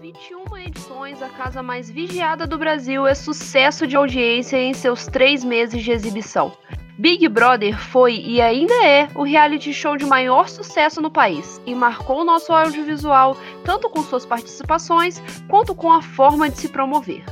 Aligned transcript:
21 0.00 0.56
edições, 0.56 1.20
a 1.20 1.28
casa 1.28 1.62
mais 1.62 1.90
vigiada 1.90 2.46
do 2.46 2.56
Brasil 2.56 3.06
é 3.06 3.14
sucesso 3.14 3.86
de 3.86 3.96
audiência 3.96 4.56
em 4.56 4.72
seus 4.72 5.04
três 5.06 5.44
meses 5.44 5.84
de 5.84 5.92
exibição. 5.92 6.52
Big 6.98 7.28
Brother 7.28 7.78
foi 7.78 8.14
e 8.14 8.40
ainda 8.40 8.72
é 8.82 9.08
o 9.14 9.22
reality 9.22 9.74
show 9.74 9.98
de 9.98 10.06
maior 10.06 10.48
sucesso 10.48 11.02
no 11.02 11.10
país 11.10 11.60
e 11.66 11.74
marcou 11.74 12.22
o 12.22 12.24
nosso 12.24 12.50
audiovisual 12.50 13.36
tanto 13.62 13.90
com 13.90 14.02
suas 14.02 14.24
participações 14.24 15.22
quanto 15.48 15.74
com 15.74 15.92
a 15.92 16.00
forma 16.00 16.48
de 16.48 16.56
se 16.56 16.68
promover. 16.68 17.22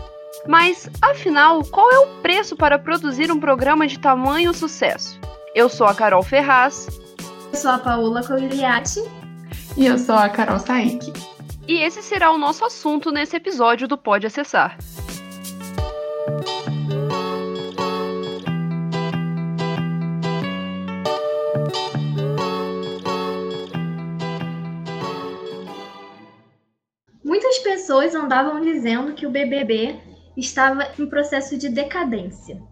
Mas, 0.46 0.91
afinal, 1.00 1.64
qual 1.64 1.91
é 1.91 1.98
o 2.00 2.21
preço 2.21 2.55
para 2.55 2.79
produzir 2.79 3.32
um 3.32 3.41
programa 3.41 3.87
de 3.87 3.98
tamanho 3.98 4.53
sucesso? 4.53 5.19
Eu 5.55 5.71
sou 5.71 5.87
a 5.87 5.95
Carol 5.95 6.23
Ferraz. 6.23 6.87
Eu 7.50 7.59
sou 7.59 7.71
a 7.71 7.79
Paola 7.79 8.23
Cogliatti. 8.23 9.00
E 9.75 9.87
eu 9.87 9.98
sou 9.98 10.16
a 10.16 10.29
Carol 10.29 10.59
Saik. 10.59 11.38
E 11.68 11.82
esse 11.82 12.03
será 12.03 12.32
o 12.32 12.39
nosso 12.39 12.64
assunto 12.64 13.13
nesse 13.13 13.36
episódio 13.36 13.86
do 13.86 13.99
Pode 13.99 14.26
Acessar. 14.26 14.79
Muitas 27.23 27.59
pessoas 27.59 28.14
andavam 28.14 28.62
dizendo 28.62 29.12
que 29.12 29.26
o 29.26 29.31
BBB 29.31 30.00
estava 30.39 30.90
em 30.98 31.07
processo 31.07 31.59
de 31.59 31.68
decadência. 31.68 32.62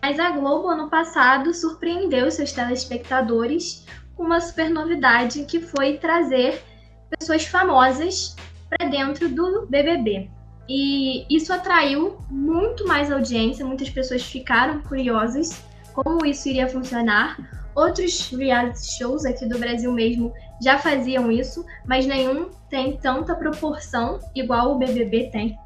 Mas 0.00 0.20
a 0.20 0.30
Globo, 0.30 0.68
ano 0.68 0.88
passado, 0.88 1.52
surpreendeu 1.52 2.30
seus 2.30 2.52
telespectadores 2.52 3.84
com 4.14 4.22
uma 4.22 4.40
super 4.40 4.70
novidade 4.70 5.44
que 5.46 5.60
foi 5.60 5.98
trazer 5.98 6.62
pessoas 7.10 7.44
famosas 7.46 8.36
para 8.68 8.88
dentro 8.88 9.28
do 9.28 9.66
BBB. 9.66 10.30
E 10.68 11.24
isso 11.34 11.52
atraiu 11.52 12.18
muito 12.28 12.86
mais 12.86 13.10
audiência, 13.10 13.64
muitas 13.64 13.88
pessoas 13.88 14.24
ficaram 14.24 14.80
curiosas 14.82 15.62
como 15.92 16.26
isso 16.26 16.48
iria 16.48 16.68
funcionar. 16.68 17.36
Outros 17.74 18.30
reality 18.30 18.98
shows 18.98 19.24
aqui 19.24 19.46
do 19.46 19.58
Brasil 19.58 19.92
mesmo 19.92 20.32
já 20.62 20.78
faziam 20.78 21.30
isso, 21.30 21.64
mas 21.86 22.06
nenhum 22.06 22.50
tem 22.68 22.96
tanta 22.96 23.34
proporção 23.34 24.18
igual 24.34 24.72
o 24.72 24.78
BBB 24.78 25.30
tem. 25.30 25.58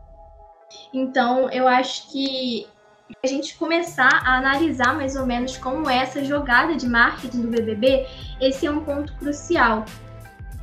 Então, 0.92 1.48
eu 1.50 1.66
acho 1.66 2.10
que 2.10 2.66
a 3.25 3.27
gente 3.27 3.56
começar 3.56 4.22
a 4.25 4.38
analisar 4.38 4.94
mais 4.94 5.16
ou 5.16 5.27
menos 5.27 5.56
como 5.56 5.88
é 5.88 5.98
essa 5.98 6.25
jogada 6.25 6.77
de 6.77 6.88
marketing 6.88 7.42
do 7.42 7.48
BBB, 7.48 8.06
esse 8.41 8.66
é 8.66 8.70
um 8.70 8.84
ponto 8.84 9.12
crucial. 9.14 9.84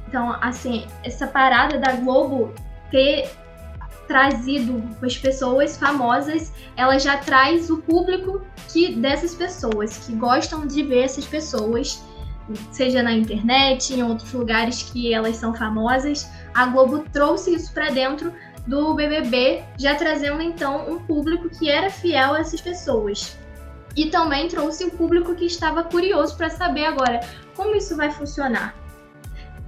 Então, 0.08 0.38
assim, 0.42 0.88
essa 1.04 1.28
parada 1.28 1.78
da 1.78 1.94
Globo 1.94 2.54
ter 2.90 3.30
trazido 4.08 4.82
as 5.04 5.18
pessoas 5.18 5.78
famosas, 5.78 6.54
ela 6.78 6.98
já 6.98 7.18
traz 7.18 7.70
o 7.70 7.78
público 7.80 8.42
que 8.72 8.96
dessas 8.96 9.36
pessoas, 9.36 9.98
que 10.06 10.14
gostam 10.14 10.66
de 10.66 10.82
ver 10.82 11.04
essas 11.04 11.26
pessoas, 11.26 12.02
seja 12.72 13.04
na 13.04 13.12
internet, 13.12 13.94
em 13.94 14.02
outros 14.02 14.32
lugares 14.32 14.84
que 14.84 15.14
elas 15.14 15.36
são 15.36 15.54
famosas. 15.54 16.30
A 16.54 16.68
Globo 16.68 17.04
trouxe 17.12 17.54
isso 17.54 17.74
para 17.74 17.90
dentro 17.90 18.34
do 18.66 18.94
BBB, 18.94 19.64
já 19.78 19.96
trazendo 19.96 20.42
então 20.42 20.90
um 20.90 21.00
público 21.00 21.50
que 21.50 21.70
era 21.70 21.90
fiel 21.90 22.34
a 22.34 22.40
essas 22.40 22.62
pessoas. 22.62 23.38
E 23.96 24.10
também 24.10 24.48
trouxe 24.48 24.86
um 24.86 24.90
público 24.90 25.36
que 25.36 25.46
estava 25.46 25.84
curioso 25.84 26.38
para 26.38 26.50
saber 26.50 26.86
agora 26.86 27.20
como 27.56 27.76
isso 27.76 27.96
vai 27.96 28.12
funcionar. 28.12 28.76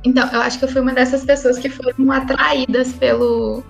Então, 0.03 0.27
eu 0.31 0.41
acho 0.41 0.59
que 0.59 0.65
eu 0.65 0.69
fui 0.69 0.81
uma 0.81 0.93
dessas 0.93 1.23
pessoas 1.23 1.57
que 1.57 1.69
foram 1.69 2.11
atraídas 2.11 2.93
pelo 2.93 3.63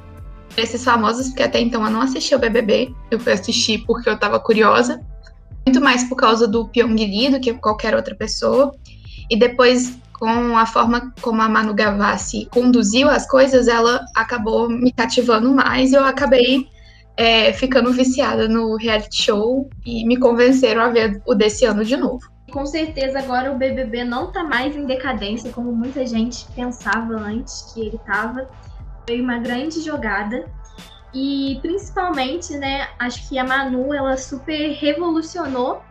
esses 0.58 0.84
famosos, 0.84 1.28
porque 1.28 1.44
até 1.44 1.60
então 1.60 1.84
eu 1.86 1.92
não 1.92 2.02
assisti 2.02 2.36
o 2.36 2.40
BBB, 2.40 2.94
eu 3.12 3.20
fui 3.20 3.32
assistir 3.32 3.84
porque 3.86 4.10
eu 4.10 4.18
tava 4.18 4.40
curiosa, 4.40 5.00
muito 5.66 5.82
mais 5.82 6.04
por 6.04 6.16
causa 6.16 6.48
do 6.48 6.68
Pyong 6.68 7.30
do 7.32 7.40
que 7.40 7.54
qualquer 7.54 7.96
outra 7.96 8.16
pessoa. 8.16 8.74
E 9.30 9.38
depois, 9.38 9.98
com 10.14 10.58
a 10.58 10.66
forma 10.66 11.14
como 11.22 11.42
a 11.42 11.48
Manu 11.48 11.74
Gavassi 11.74 12.48
conduziu 12.52 13.10
as 13.10 13.28
coisas, 13.28 13.68
ela 13.68 14.04
acabou 14.16 14.70
me 14.70 14.92
cativando 14.92 15.54
mais 15.54 15.92
e 15.92 15.96
eu 15.96 16.04
acabei 16.04 16.68
é, 17.16 17.54
ficando 17.54 17.94
viciada 17.94 18.48
no 18.48 18.76
reality 18.76 19.24
show 19.24 19.70
e 19.86 20.06
me 20.06 20.18
convenceram 20.18 20.82
a 20.82 20.90
ver 20.90 21.22
o 21.26 21.36
desse 21.36 21.66
ano 21.66 21.86
de 21.86 21.96
novo. 21.96 22.22
Com 22.50 22.66
certeza 22.66 23.20
agora 23.20 23.52
o 23.52 23.58
BBB 23.58 24.04
não 24.04 24.32
tá 24.32 24.44
mais 24.44 24.76
em 24.76 24.86
decadência 24.86 25.52
como 25.52 25.72
muita 25.72 26.06
gente 26.06 26.46
pensava 26.56 27.14
antes 27.16 27.74
que 27.74 27.82
ele 27.82 28.00
tava. 28.06 28.50
Foi 29.08 29.20
uma 29.22 29.38
grande 29.40 29.82
jogada 29.82 30.46
e 31.14 31.58
principalmente, 31.62 32.56
né, 32.58 32.88
acho 33.00 33.28
que 33.28 33.38
a 33.38 33.44
Manu 33.44 33.94
ela 33.94 34.16
super 34.18 34.74
revolucionou 34.74 35.82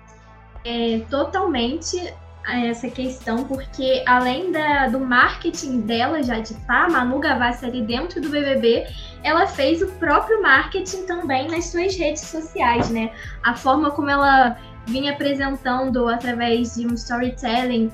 é, 0.65 1.01
totalmente 1.11 2.15
essa 2.47 2.89
questão, 2.89 3.45
porque 3.45 4.03
além 4.07 4.51
da, 4.51 4.89
do 4.89 5.01
marketing 5.01 5.83
dela 5.83 6.23
já 6.23 6.39
de 6.39 6.55
pá, 6.67 6.89
Manu 6.89 7.19
Gavassi 7.19 7.67
ali 7.67 7.83
dentro 7.83 8.23
do 8.23 8.31
BBB, 8.31 8.87
ela 9.23 9.47
fez 9.47 9.83
o 9.83 9.87
próprio 9.99 10.41
marketing 10.41 11.05
também 11.05 11.49
nas 11.49 11.67
suas 11.67 11.95
redes 11.97 12.23
sociais, 12.23 12.89
né? 12.89 13.13
A 13.43 13.55
forma 13.55 13.91
como 13.91 14.09
ela 14.09 14.57
vinha 14.89 15.13
apresentando 15.13 16.09
através 16.09 16.75
de 16.75 16.87
um 16.87 16.95
storytelling 16.95 17.91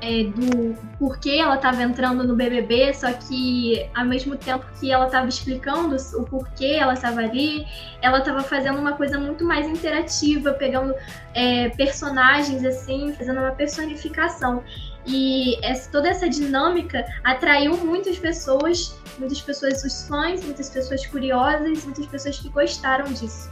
é, 0.00 0.24
do 0.24 0.74
porquê 0.98 1.36
ela 1.36 1.56
estava 1.56 1.82
entrando 1.82 2.26
no 2.26 2.34
BBB, 2.34 2.94
só 2.94 3.12
que 3.12 3.86
ao 3.94 4.06
mesmo 4.06 4.36
tempo 4.36 4.64
que 4.78 4.90
ela 4.90 5.06
estava 5.06 5.28
explicando 5.28 5.94
o 6.14 6.24
porquê 6.24 6.78
ela 6.80 6.94
estava 6.94 7.20
ali, 7.20 7.66
ela 8.00 8.18
estava 8.18 8.42
fazendo 8.42 8.78
uma 8.78 8.94
coisa 8.94 9.18
muito 9.18 9.44
mais 9.44 9.66
interativa, 9.66 10.52
pegando 10.54 10.94
é, 11.34 11.68
personagens 11.70 12.64
assim, 12.64 13.14
fazendo 13.16 13.40
uma 13.40 13.52
personificação. 13.52 14.62
E 15.06 15.58
essa, 15.64 15.90
toda 15.90 16.08
essa 16.08 16.28
dinâmica 16.28 17.04
atraiu 17.22 17.76
muitas 17.76 18.18
pessoas, 18.18 18.98
muitas 19.18 19.40
pessoas, 19.40 19.84
os 19.84 20.06
fãs, 20.06 20.42
muitas 20.44 20.70
pessoas 20.70 21.04
curiosas, 21.06 21.84
muitas 21.84 22.06
pessoas 22.06 22.38
que 22.38 22.48
gostaram 22.48 23.12
disso. 23.12 23.50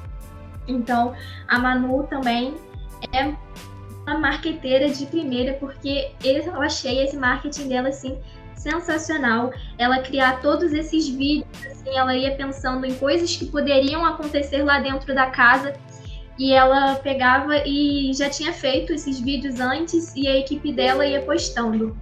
Então, 0.66 1.14
a 1.46 1.58
Manu 1.58 2.04
também 2.04 2.54
é 3.12 3.34
uma 4.06 4.18
marqueteira 4.18 4.88
de 4.88 5.06
primeira, 5.06 5.54
porque 5.54 6.12
eu 6.24 6.60
achei 6.60 7.04
esse 7.04 7.16
marketing 7.16 7.68
dela 7.68 7.88
assim 7.88 8.18
sensacional. 8.54 9.52
Ela 9.78 10.00
criar 10.00 10.40
todos 10.40 10.72
esses 10.72 11.08
vídeos, 11.08 11.46
assim, 11.66 11.96
ela 11.96 12.16
ia 12.16 12.34
pensando 12.36 12.84
em 12.84 12.94
coisas 12.94 13.36
que 13.36 13.46
poderiam 13.46 14.04
acontecer 14.04 14.62
lá 14.62 14.80
dentro 14.80 15.14
da 15.14 15.26
casa. 15.26 15.74
E 16.38 16.52
ela 16.52 16.94
pegava 16.96 17.56
e 17.66 18.12
já 18.14 18.30
tinha 18.30 18.52
feito 18.52 18.92
esses 18.92 19.18
vídeos 19.18 19.58
antes 19.58 20.14
e 20.14 20.28
a 20.28 20.36
equipe 20.36 20.72
dela 20.72 21.04
ia 21.04 21.20
postando. 21.22 21.96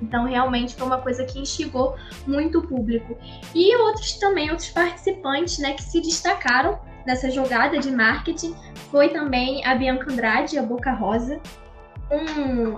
Então, 0.00 0.24
realmente 0.24 0.74
foi 0.74 0.86
uma 0.86 0.98
coisa 0.98 1.24
que 1.24 1.38
instigou 1.38 1.94
muito 2.26 2.60
o 2.60 2.66
público. 2.66 3.18
E 3.54 3.76
outros 3.76 4.14
também, 4.14 4.50
outros 4.50 4.70
participantes, 4.70 5.58
né, 5.58 5.74
que 5.74 5.82
se 5.82 6.00
destacaram 6.00 6.78
nessa 7.06 7.30
jogada 7.30 7.78
de 7.78 7.90
marketing 7.90 8.54
foi 8.90 9.08
também 9.08 9.64
a 9.64 9.74
Bianca 9.74 10.10
Andrade, 10.10 10.58
a 10.58 10.62
Boca 10.62 10.92
Rosa. 10.92 11.40
Um, 12.10 12.74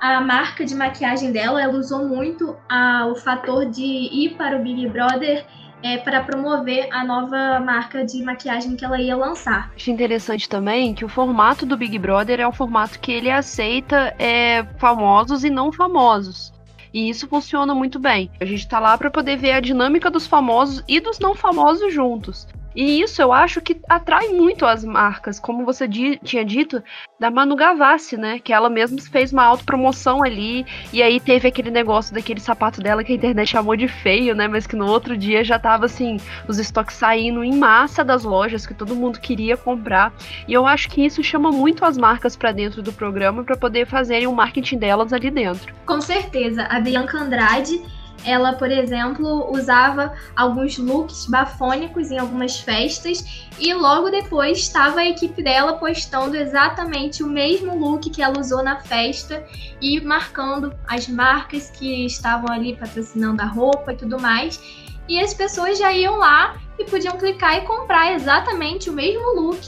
a 0.00 0.20
marca 0.20 0.64
de 0.64 0.74
maquiagem 0.74 1.32
dela, 1.32 1.60
ela 1.60 1.76
usou 1.76 2.06
muito 2.06 2.56
a, 2.68 3.06
o 3.06 3.16
fator 3.16 3.66
de 3.66 3.82
ir 3.82 4.36
para 4.36 4.56
o 4.56 4.62
Big 4.62 4.88
Brother 4.88 5.44
é, 5.82 5.98
para 5.98 6.22
promover 6.22 6.88
a 6.92 7.04
nova 7.04 7.60
marca 7.60 8.04
de 8.04 8.22
maquiagem 8.22 8.76
que 8.76 8.84
ela 8.84 9.00
ia 9.00 9.16
lançar. 9.16 9.72
Acho 9.74 9.90
interessante 9.90 10.48
também 10.48 10.94
que 10.94 11.04
o 11.04 11.08
formato 11.08 11.66
do 11.66 11.76
Big 11.76 11.98
Brother 11.98 12.40
é 12.40 12.48
um 12.48 12.52
formato 12.52 12.98
que 12.98 13.12
ele 13.12 13.30
aceita 13.30 14.14
é, 14.18 14.64
famosos 14.78 15.44
e 15.44 15.50
não 15.50 15.72
famosos. 15.72 16.52
E 16.92 17.10
isso 17.10 17.28
funciona 17.28 17.74
muito 17.74 17.98
bem. 17.98 18.30
A 18.40 18.44
gente 18.44 18.66
tá 18.66 18.78
lá 18.78 18.96
para 18.96 19.10
poder 19.10 19.36
ver 19.36 19.52
a 19.52 19.60
dinâmica 19.60 20.10
dos 20.10 20.26
famosos 20.26 20.82
e 20.88 20.98
dos 20.98 21.18
não 21.18 21.34
famosos 21.34 21.92
juntos. 21.92 22.46
E 22.76 23.00
isso 23.00 23.22
eu 23.22 23.32
acho 23.32 23.60
que 23.62 23.80
atrai 23.88 24.28
muito 24.28 24.66
as 24.66 24.84
marcas, 24.84 25.40
como 25.40 25.64
você 25.64 25.88
tinha 25.88 26.44
dito, 26.44 26.82
da 27.18 27.30
Manu 27.30 27.56
Gavassi, 27.56 28.18
né? 28.18 28.38
Que 28.38 28.52
ela 28.52 28.68
mesma 28.68 29.00
fez 29.00 29.32
uma 29.32 29.44
autopromoção 29.44 30.22
ali, 30.22 30.66
e 30.92 31.02
aí 31.02 31.18
teve 31.18 31.48
aquele 31.48 31.70
negócio 31.70 32.14
daquele 32.14 32.38
sapato 32.38 32.82
dela 32.82 33.02
que 33.02 33.12
a 33.12 33.16
internet 33.16 33.48
chamou 33.48 33.74
de 33.74 33.88
feio, 33.88 34.34
né? 34.34 34.46
Mas 34.46 34.66
que 34.66 34.76
no 34.76 34.86
outro 34.86 35.16
dia 35.16 35.42
já 35.42 35.58
tava 35.58 35.86
assim, 35.86 36.18
os 36.46 36.58
estoques 36.58 36.96
saindo 36.96 37.42
em 37.42 37.56
massa 37.56 38.04
das 38.04 38.24
lojas, 38.24 38.66
que 38.66 38.74
todo 38.74 38.94
mundo 38.94 39.18
queria 39.18 39.56
comprar. 39.56 40.12
E 40.46 40.52
eu 40.52 40.66
acho 40.66 40.90
que 40.90 41.04
isso 41.04 41.24
chama 41.24 41.50
muito 41.50 41.84
as 41.84 41.96
marcas 41.96 42.36
para 42.36 42.52
dentro 42.52 42.82
do 42.82 42.92
programa 42.92 43.42
para 43.42 43.56
poder 43.56 43.86
fazerem 43.86 44.26
o 44.26 44.34
marketing 44.34 44.76
delas 44.76 45.14
ali 45.14 45.30
dentro. 45.30 45.74
Com 45.86 46.00
certeza. 46.02 46.64
A 46.64 46.78
Bianca 46.78 47.18
Andrade 47.18 47.80
ela, 48.24 48.54
por 48.54 48.70
exemplo, 48.70 49.50
usava 49.52 50.12
alguns 50.34 50.78
looks 50.78 51.26
bafônicos 51.26 52.10
em 52.10 52.18
algumas 52.18 52.58
festas 52.58 53.48
e 53.58 53.72
logo 53.72 54.10
depois 54.10 54.58
estava 54.58 55.00
a 55.00 55.06
equipe 55.06 55.42
dela 55.42 55.74
postando 55.74 56.36
exatamente 56.36 57.22
o 57.22 57.28
mesmo 57.28 57.78
look 57.78 58.10
que 58.10 58.22
ela 58.22 58.38
usou 58.38 58.62
na 58.62 58.80
festa 58.80 59.44
e 59.80 60.00
marcando 60.00 60.74
as 60.88 61.08
marcas 61.08 61.70
que 61.70 62.06
estavam 62.06 62.52
ali 62.52 62.76
patrocinando 62.76 63.42
a 63.42 63.46
roupa 63.46 63.92
e 63.92 63.96
tudo 63.96 64.20
mais. 64.20 64.60
e 65.08 65.20
as 65.20 65.32
pessoas 65.32 65.78
já 65.78 65.92
iam 65.92 66.16
lá 66.16 66.56
e 66.78 66.84
podiam 66.84 67.16
clicar 67.16 67.58
e 67.58 67.60
comprar 67.60 68.12
exatamente 68.12 68.90
o 68.90 68.92
mesmo 68.92 69.40
look 69.40 69.60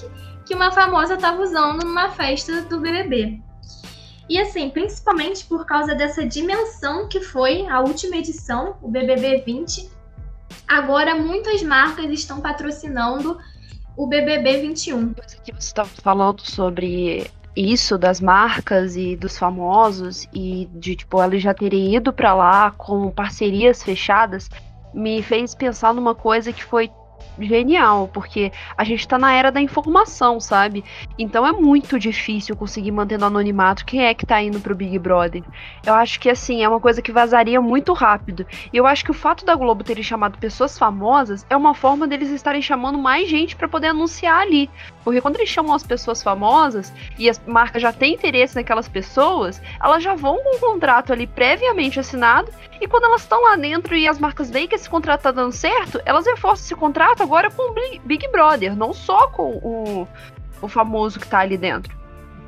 que 0.45 0.55
uma 0.55 0.73
famosa 0.73 1.15
estava 1.15 1.41
usando 1.43 1.85
numa 1.85 2.11
festa 2.11 2.63
do 2.63 2.81
BBB. 2.81 3.48
E 4.29 4.39
assim, 4.39 4.69
principalmente 4.71 5.45
por 5.47 5.65
causa 5.65 5.95
dessa 5.95 6.27
dimensão 6.27 7.09
que 7.09 7.21
foi 7.21 7.67
a 7.67 7.81
última 7.81 8.17
edição, 8.17 8.77
o 8.83 8.89
BBB 8.89 9.43
20, 9.45 9.89
agora 10.67 11.15
muitas 11.15 11.63
marcas 11.63 12.11
estão 12.11 12.41
patrocinando 12.41 13.39
o 13.97 14.07
BBB 14.07 14.59
21. 14.59 15.15
Que 15.43 15.53
você 15.53 15.59
estava 15.59 15.89
falando 15.89 16.43
sobre 16.43 17.31
isso 17.57 17.99
das 17.99 18.21
marcas 18.21 18.97
e 18.97 19.17
dos 19.17 19.37
famosos 19.37 20.29
e 20.33 20.69
de 20.75 20.95
tipo 20.95 21.21
ela 21.21 21.37
já 21.39 21.53
terem 21.53 21.95
ido 21.97 22.13
para 22.13 22.33
lá 22.35 22.71
com 22.71 23.11
parcerias 23.11 23.83
fechadas 23.83 24.49
me 24.95 25.23
fez 25.23 25.55
pensar 25.55 25.93
numa 25.93 26.15
coisa 26.15 26.53
que 26.53 26.65
foi 26.65 26.91
genial, 27.39 28.09
porque 28.13 28.53
a 28.77 28.85
gente 28.85 29.07
tá 29.07 29.19
na 29.19 29.33
era 29.33 29.51
da 29.51 29.61
informação, 29.61 30.41
sabe? 30.41 30.85
Então 31.19 31.47
é 31.47 31.53
muito 31.53 31.99
difícil 31.99 32.57
conseguir 32.57 32.91
manter 32.91 33.19
no 33.19 33.27
anonimato 33.27 33.85
quem 33.85 34.07
é 34.07 34.15
que 34.15 34.27
tá 34.27 34.41
indo 34.43 34.61
pro 34.61 34.75
Big 34.75 34.99
Brother. 34.99 35.43
Eu 35.85 35.95
acho 35.95 36.19
que 36.21 36.29
assim, 36.29 36.63
é 36.63 36.69
uma 36.69 36.81
coisa 36.81 37.03
que 37.03 37.13
vazaria 37.13 37.61
muito 37.61 37.93
rápido. 37.93 38.47
E 38.73 38.77
eu 38.77 38.87
acho 38.87 39.05
que 39.05 39.11
o 39.11 39.15
fato 39.15 39.45
da 39.45 39.55
Globo 39.55 39.85
terem 39.85 40.03
chamado 40.03 40.39
pessoas 40.39 40.79
famosas 40.79 41.47
é 41.49 41.57
uma 41.57 41.75
forma 41.75 42.07
deles 42.07 42.31
estarem 42.31 42.63
chamando 42.63 42.99
mais 42.99 43.29
gente 43.29 43.57
para 43.57 43.69
poder 43.69 43.89
anunciar 43.89 44.41
ali. 44.41 44.71
Porque 45.05 45.21
quando 45.21 45.37
eles 45.37 45.49
chamam 45.49 45.75
as 45.75 45.83
pessoas 45.83 46.23
famosas 46.23 46.93
e 47.19 47.29
as 47.29 47.41
marcas 47.47 47.83
já 47.83 47.93
têm 47.93 48.15
interesse 48.15 48.57
naquelas 48.57 48.89
pessoas, 48.89 49.63
elas 49.83 50.03
já 50.03 50.15
vão 50.15 50.39
com 50.43 50.57
um 50.57 50.61
contrato 50.61 51.13
ali 51.13 51.27
previamente 51.27 52.01
assinado 52.01 52.53
e 52.81 52.87
quando 52.87 53.05
elas 53.05 53.23
estão 53.23 53.43
lá 53.43 53.57
dentro 53.57 53.97
e 53.97 54.07
as 54.07 54.19
marcas 54.19 54.51
veem 54.51 54.69
que 54.69 54.75
esse 54.75 54.89
contrato 54.89 55.23
tá 55.23 55.33
dando 55.33 55.53
certo, 55.53 56.01
elas 56.05 56.27
reforçam 56.27 56.65
esse 56.65 56.75
contrato 56.75 57.08
agora 57.19 57.51
com 57.51 57.71
o 57.71 57.75
Big 58.05 58.29
Brother, 58.31 58.77
não 58.77 58.93
só 58.93 59.29
com 59.29 59.51
o, 59.63 60.09
o 60.61 60.69
famoso 60.69 61.19
que 61.21 61.29
tá 61.29 61.41
ali 61.41 61.57
dentro. 61.57 61.99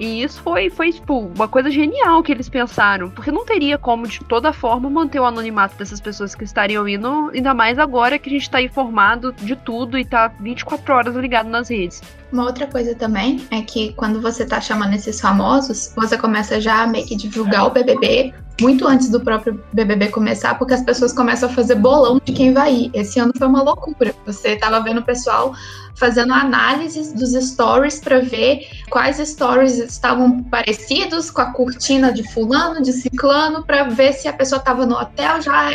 E 0.00 0.22
isso 0.22 0.40
foi, 0.40 0.70
foi 0.70 0.90
tipo, 0.90 1.18
uma 1.18 1.46
coisa 1.46 1.70
genial 1.70 2.22
que 2.22 2.32
eles 2.32 2.48
pensaram, 2.48 3.10
porque 3.10 3.30
não 3.30 3.44
teria 3.44 3.76
como, 3.76 4.08
de 4.08 4.20
toda 4.20 4.50
forma, 4.50 4.88
manter 4.88 5.20
o 5.20 5.26
anonimato 5.26 5.76
dessas 5.76 6.00
pessoas 6.00 6.34
que 6.34 6.42
estariam 6.42 6.88
indo, 6.88 7.30
ainda 7.34 7.52
mais 7.52 7.78
agora 7.78 8.18
que 8.18 8.30
a 8.30 8.32
gente 8.32 8.44
está 8.44 8.62
informado 8.62 9.30
de 9.30 9.54
tudo 9.54 9.98
e 9.98 10.04
tá 10.06 10.32
24 10.40 10.94
horas 10.94 11.16
ligado 11.16 11.50
nas 11.50 11.68
redes. 11.68 12.00
Uma 12.32 12.46
outra 12.46 12.66
coisa 12.66 12.94
também 12.94 13.44
é 13.50 13.60
que 13.60 13.92
quando 13.92 14.22
você 14.22 14.46
tá 14.46 14.58
chamando 14.58 14.94
esses 14.94 15.20
famosos, 15.20 15.92
você 15.94 16.16
começa 16.16 16.58
já 16.58 16.84
a 16.84 16.86
meio 16.86 17.06
que 17.06 17.14
divulgar 17.14 17.66
o 17.66 17.70
BBB 17.70 18.32
muito 18.60 18.86
antes 18.86 19.08
do 19.08 19.20
próprio 19.20 19.62
BBB 19.72 20.08
começar, 20.08 20.58
porque 20.58 20.74
as 20.74 20.82
pessoas 20.82 21.12
começam 21.12 21.48
a 21.48 21.52
fazer 21.52 21.76
bolão 21.76 22.20
de 22.24 22.32
quem 22.32 22.52
vai 22.52 22.74
ir. 22.74 22.90
Esse 22.94 23.18
ano 23.18 23.32
foi 23.36 23.46
uma 23.46 23.62
loucura. 23.62 24.14
Você 24.26 24.56
tava 24.56 24.80
vendo 24.80 25.00
o 25.00 25.04
pessoal 25.04 25.54
fazendo 25.94 26.32
análises 26.32 27.12
dos 27.12 27.32
stories 27.32 28.00
para 28.00 28.20
ver 28.20 28.66
quais 28.88 29.16
stories 29.16 29.78
estavam 29.78 30.42
parecidos 30.44 31.30
com 31.30 31.42
a 31.42 31.52
cortina 31.52 32.12
de 32.12 32.22
fulano, 32.32 32.82
de 32.82 32.92
ciclano, 32.92 33.64
para 33.64 33.84
ver 33.84 34.12
se 34.12 34.28
a 34.28 34.32
pessoa 34.32 34.58
estava 34.58 34.86
no 34.86 34.96
hotel 34.96 35.40
já, 35.42 35.70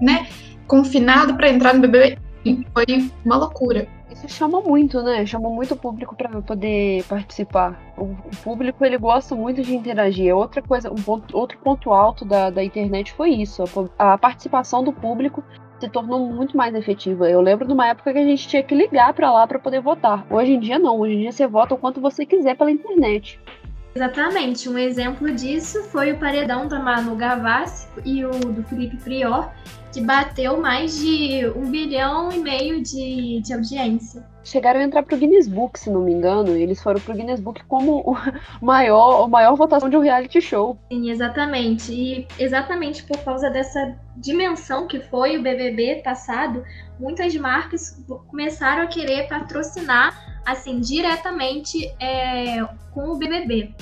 né, 0.00 0.26
confinado 0.66 1.34
para 1.34 1.50
entrar 1.50 1.74
no 1.74 1.80
BBB. 1.80 2.18
Foi 2.72 3.10
uma 3.24 3.36
loucura. 3.36 3.95
Isso 4.16 4.28
chama 4.30 4.62
muito, 4.62 5.02
né? 5.02 5.26
Chama 5.26 5.50
muito 5.50 5.74
o 5.74 5.76
público 5.76 6.16
para 6.16 6.40
poder 6.40 7.04
participar. 7.04 7.78
O, 7.98 8.04
o, 8.04 8.36
público 8.42 8.82
ele 8.84 8.96
gosta 8.96 9.34
muito 9.34 9.62
de 9.62 9.74
interagir. 9.74 10.34
Outra 10.34 10.62
coisa, 10.62 10.90
um 10.90 10.96
ponto, 10.96 11.36
outro 11.36 11.58
ponto 11.58 11.92
alto 11.92 12.24
da, 12.24 12.48
da 12.48 12.64
internet 12.64 13.12
foi 13.12 13.30
isso. 13.30 13.62
A, 13.98 14.14
a 14.14 14.18
participação 14.18 14.82
do 14.82 14.92
público 14.92 15.44
se 15.78 15.88
tornou 15.90 16.18
muito 16.32 16.56
mais 16.56 16.74
efetiva. 16.74 17.28
Eu 17.28 17.42
lembro 17.42 17.66
de 17.66 17.74
uma 17.74 17.88
época 17.88 18.10
que 18.10 18.18
a 18.18 18.24
gente 18.24 18.48
tinha 18.48 18.62
que 18.62 18.74
ligar 18.74 19.12
para 19.12 19.30
lá 19.30 19.46
para 19.46 19.58
poder 19.58 19.80
votar. 19.80 20.26
Hoje 20.30 20.52
em 20.52 20.60
dia 20.60 20.78
não, 20.78 20.98
hoje 20.98 21.14
em 21.14 21.20
dia 21.20 21.32
você 21.32 21.46
vota 21.46 21.74
o 21.74 21.78
quanto 21.78 22.00
você 22.00 22.24
quiser 22.24 22.56
pela 22.56 22.70
internet. 22.70 23.38
Exatamente, 23.94 24.68
um 24.68 24.76
exemplo 24.76 25.30
disso 25.32 25.82
foi 25.84 26.12
o 26.12 26.18
paredão 26.18 26.68
da 26.68 26.78
Manu 26.78 27.16
Gavassi 27.16 27.88
e 28.04 28.24
o 28.24 28.30
do 28.30 28.62
Felipe 28.64 28.96
Prior, 28.98 29.50
que 29.96 30.02
bateu 30.02 30.60
mais 30.60 30.98
de 30.98 31.48
um 31.56 31.70
bilhão 31.70 32.30
e 32.30 32.36
meio 32.36 32.82
de, 32.82 33.40
de 33.40 33.54
audiência. 33.54 34.22
Chegaram 34.44 34.78
a 34.78 34.82
entrar 34.82 35.02
pro 35.02 35.16
Guinness 35.16 35.48
Book, 35.48 35.78
se 35.78 35.88
não 35.88 36.02
me 36.02 36.12
engano, 36.12 36.54
e 36.54 36.62
eles 36.62 36.82
foram 36.82 37.00
pro 37.00 37.14
Guinness 37.14 37.40
Book 37.40 37.64
como 37.64 38.00
o 38.00 38.14
maior, 38.60 39.24
a 39.24 39.26
maior 39.28 39.56
votação 39.56 39.88
de 39.88 39.96
um 39.96 40.00
reality 40.00 40.38
show. 40.38 40.78
Sim, 40.92 41.10
exatamente. 41.10 41.94
E 41.94 42.28
exatamente 42.38 43.04
por 43.04 43.16
causa 43.24 43.48
dessa 43.48 43.96
dimensão 44.18 44.86
que 44.86 45.00
foi 45.00 45.38
o 45.38 45.42
BBB 45.42 46.02
passado, 46.04 46.62
muitas 47.00 47.34
marcas 47.34 47.98
começaram 48.28 48.82
a 48.82 48.86
querer 48.86 49.28
patrocinar 49.28 50.42
assim 50.44 50.78
diretamente 50.78 51.90
é, 51.98 52.62
com 52.92 53.12
o 53.12 53.16
BBB. 53.16 53.74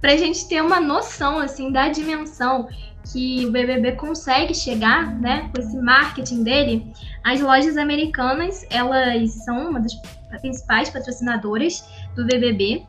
Para 0.00 0.14
a 0.14 0.16
gente 0.16 0.48
ter 0.48 0.60
uma 0.60 0.80
noção 0.80 1.38
assim 1.38 1.70
da 1.70 1.88
dimensão 1.88 2.68
que 3.12 3.44
o 3.46 3.50
BBB 3.50 3.92
consegue 3.92 4.54
chegar, 4.54 5.14
né, 5.20 5.50
com 5.54 5.60
esse 5.60 5.76
marketing 5.76 6.42
dele, 6.42 6.92
as 7.22 7.40
lojas 7.40 7.76
americanas, 7.76 8.66
elas 8.70 9.30
são 9.44 9.70
uma 9.70 9.80
das 9.80 9.94
principais 10.40 10.90
patrocinadoras 10.90 11.86
do 12.16 12.24
BBB 12.24 12.84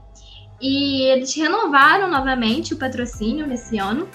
e 0.62 1.02
eles 1.04 1.36
renovaram 1.36 2.10
novamente 2.10 2.74
o 2.74 2.78
patrocínio 2.78 3.46
nesse 3.46 3.78
ano, 3.78 4.08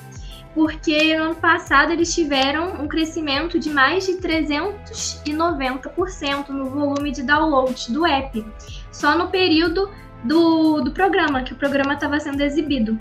porque 0.55 1.14
no 1.17 1.25
ano 1.25 1.35
passado 1.35 1.93
eles 1.93 2.14
tiveram 2.14 2.82
um 2.82 2.88
crescimento 2.88 3.58
de 3.58 3.69
mais 3.70 4.06
de 4.06 4.14
390% 4.14 6.49
no 6.49 6.70
volume 6.70 7.12
de 7.12 7.23
downloads 7.23 7.88
do 7.88 8.06
app, 8.06 8.43
só 8.91 9.14
no 9.17 9.29
período 9.29 9.91
do, 10.25 10.81
do 10.81 10.91
programa, 10.91 11.43
que 11.43 11.52
o 11.52 11.56
programa 11.56 11.93
estava 11.94 12.19
sendo 12.19 12.41
exibido. 12.41 12.99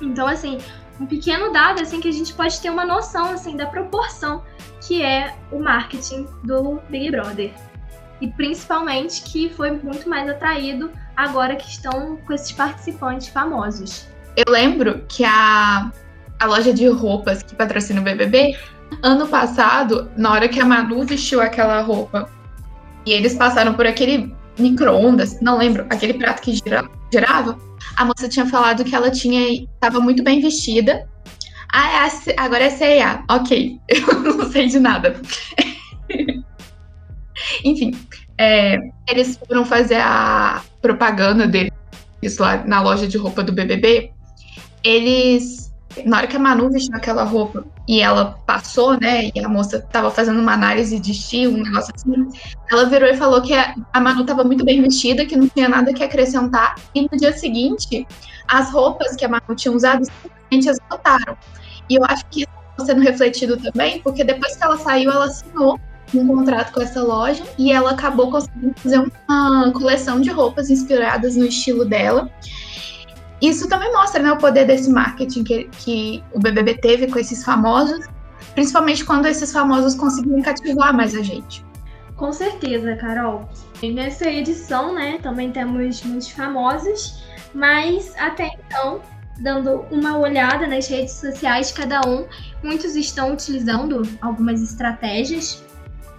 Então, 0.00 0.26
assim, 0.26 0.58
um 1.00 1.06
pequeno 1.06 1.52
dado 1.52 1.80
assim 1.82 2.00
que 2.00 2.08
a 2.08 2.12
gente 2.12 2.32
pode 2.32 2.60
ter 2.60 2.70
uma 2.70 2.84
noção 2.84 3.26
assim 3.32 3.56
da 3.56 3.66
proporção 3.66 4.42
que 4.86 5.02
é 5.02 5.34
o 5.50 5.58
marketing 5.58 6.26
do 6.44 6.80
Big 6.88 7.10
Brother. 7.10 7.52
E 8.20 8.28
principalmente 8.28 9.22
que 9.22 9.50
foi 9.50 9.72
muito 9.72 10.08
mais 10.08 10.28
atraído 10.28 10.90
agora 11.16 11.56
que 11.56 11.68
estão 11.68 12.16
com 12.18 12.32
esses 12.32 12.52
participantes 12.52 13.28
famosos. 13.28 14.06
Eu 14.36 14.52
lembro 14.52 15.04
que 15.08 15.24
a, 15.24 15.90
a 16.38 16.46
loja 16.46 16.72
de 16.72 16.86
roupas 16.88 17.42
que 17.42 17.54
patrocina 17.54 18.00
o 18.00 18.04
BBB, 18.04 18.56
ano 19.02 19.26
passado, 19.26 20.10
na 20.16 20.32
hora 20.32 20.48
que 20.48 20.60
a 20.60 20.64
Manu 20.64 21.04
vestiu 21.04 21.40
aquela 21.40 21.80
roupa 21.80 22.30
e 23.04 23.12
eles 23.12 23.34
passaram 23.34 23.74
por 23.74 23.86
aquele 23.86 24.34
micro-ondas, 24.58 25.40
não 25.40 25.58
lembro, 25.58 25.86
aquele 25.90 26.14
prato 26.14 26.42
que 26.42 26.54
gira, 26.54 26.88
girava, 27.12 27.58
a 27.96 28.04
moça 28.04 28.28
tinha 28.28 28.46
falado 28.46 28.84
que 28.84 28.94
ela 28.94 29.10
tinha 29.10 29.64
estava 29.64 30.00
muito 30.00 30.22
bem 30.22 30.40
vestida. 30.40 31.08
Ah, 31.72 31.90
é 31.90 31.96
a, 31.96 32.44
agora 32.44 32.64
é 32.64 32.70
C&A. 32.70 33.24
Ok, 33.30 33.80
eu 33.88 34.20
não 34.20 34.50
sei 34.50 34.66
de 34.66 34.78
nada. 34.78 35.20
Enfim, 37.64 37.92
é, 38.38 38.78
eles 39.08 39.36
foram 39.36 39.64
fazer 39.64 40.00
a 40.00 40.62
propaganda 40.80 41.46
deles 41.46 41.72
lá 42.38 42.64
na 42.64 42.80
loja 42.80 43.06
de 43.06 43.16
roupa 43.16 43.42
do 43.42 43.52
BBB. 43.52 44.12
Eles 44.84 45.65
na 46.04 46.18
hora 46.18 46.26
que 46.26 46.36
a 46.36 46.38
Manu 46.38 46.70
vestiu 46.70 46.96
aquela 46.96 47.24
roupa 47.24 47.64
e 47.88 48.00
ela 48.00 48.38
passou, 48.46 48.98
né, 49.00 49.30
e 49.34 49.40
a 49.40 49.48
moça 49.48 49.80
tava 49.80 50.10
fazendo 50.10 50.40
uma 50.40 50.52
análise 50.52 50.98
de 50.98 51.12
estilo, 51.12 51.56
um 51.56 51.62
negócio 51.62 51.92
assim, 51.94 52.28
ela 52.70 52.84
virou 52.86 53.08
e 53.08 53.16
falou 53.16 53.40
que 53.40 53.54
a 53.54 54.00
Manu 54.00 54.24
tava 54.24 54.44
muito 54.44 54.64
bem 54.64 54.82
vestida, 54.82 55.24
que 55.24 55.36
não 55.36 55.48
tinha 55.48 55.68
nada 55.68 55.92
que 55.92 56.02
acrescentar, 56.02 56.74
e 56.94 57.02
no 57.02 57.16
dia 57.16 57.32
seguinte, 57.32 58.06
as 58.48 58.70
roupas 58.70 59.14
que 59.16 59.24
a 59.24 59.28
Manu 59.28 59.54
tinha 59.54 59.72
usado, 59.72 60.04
simplesmente 60.04 60.68
as 60.68 60.78
botaram. 60.90 61.36
E 61.88 61.94
eu 61.94 62.04
acho 62.04 62.24
que 62.26 62.40
isso 62.40 62.50
está 62.72 62.84
sendo 62.86 63.02
refletido 63.02 63.56
também, 63.56 64.00
porque 64.00 64.24
depois 64.24 64.56
que 64.56 64.64
ela 64.64 64.76
saiu, 64.76 65.10
ela 65.10 65.26
assinou 65.26 65.78
um 66.14 66.26
contrato 66.26 66.72
com 66.72 66.80
essa 66.80 67.02
loja 67.02 67.42
e 67.58 67.72
ela 67.72 67.90
acabou 67.90 68.30
conseguindo 68.30 68.74
fazer 68.76 69.02
uma 69.28 69.72
coleção 69.72 70.20
de 70.20 70.30
roupas 70.30 70.70
inspiradas 70.70 71.36
no 71.36 71.46
estilo 71.46 71.84
dela. 71.84 72.30
Isso 73.40 73.68
também 73.68 73.92
mostra 73.92 74.22
né, 74.22 74.32
o 74.32 74.38
poder 74.38 74.66
desse 74.66 74.90
marketing 74.90 75.44
que, 75.44 75.64
que 75.64 76.24
o 76.32 76.38
BBB 76.38 76.78
teve 76.78 77.06
com 77.08 77.18
esses 77.18 77.44
famosos, 77.44 78.06
principalmente 78.54 79.04
quando 79.04 79.26
esses 79.26 79.52
famosos 79.52 79.94
conseguiram 79.94 80.42
cativar 80.42 80.94
mais 80.94 81.14
a 81.14 81.22
gente. 81.22 81.64
Com 82.16 82.32
certeza, 82.32 82.96
Carol. 82.96 83.48
E 83.82 83.92
nessa 83.92 84.26
edição, 84.30 84.94
né, 84.94 85.18
também 85.22 85.52
temos 85.52 86.02
muitos 86.02 86.30
famosos, 86.30 87.22
mas 87.52 88.14
até 88.16 88.50
então, 88.66 89.02
dando 89.38 89.84
uma 89.90 90.16
olhada 90.16 90.66
nas 90.66 90.88
redes 90.88 91.12
sociais 91.12 91.68
de 91.68 91.74
cada 91.74 92.00
um, 92.08 92.26
muitos 92.62 92.96
estão 92.96 93.34
utilizando 93.34 94.02
algumas 94.22 94.62
estratégias 94.62 95.65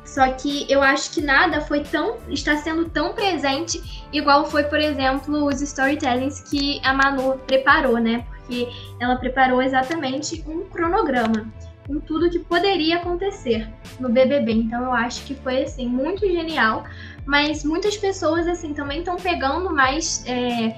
só 0.08 0.26
que 0.32 0.66
eu 0.72 0.82
acho 0.82 1.12
que 1.12 1.22
nada 1.22 1.60
foi 1.60 1.84
tão. 1.84 2.18
está 2.30 2.56
sendo 2.56 2.90
tão 2.90 3.14
presente 3.14 4.08
igual 4.12 4.46
foi, 4.46 4.64
por 4.64 4.80
exemplo, 4.80 5.46
os 5.46 5.62
storytellings 5.62 6.40
que 6.50 6.80
a 6.84 6.94
Manu 6.94 7.38
preparou, 7.46 7.98
né? 8.00 8.26
Porque 8.30 8.70
ela 9.02 9.18
preparou 9.18 9.62
exatamente 9.62 10.44
um 10.48 10.64
cronograma. 10.64 11.46
com 11.86 12.00
tudo 12.00 12.30
que 12.30 12.40
poderia 12.40 12.98
acontecer 12.98 13.70
no 14.00 14.10
BBB. 14.10 14.54
Então 14.54 14.86
eu 14.86 14.94
acho 14.94 15.26
que 15.26 15.36
foi 15.36 15.64
assim 15.64 15.88
muito 15.88 16.26
genial, 16.26 16.86
mas 17.26 17.64
muitas 17.66 17.98
pessoas 17.98 18.48
assim 18.48 18.74
também 18.74 19.00
estão 19.00 19.18
pegando 19.18 19.74
mais 19.74 20.24
é, 20.26 20.78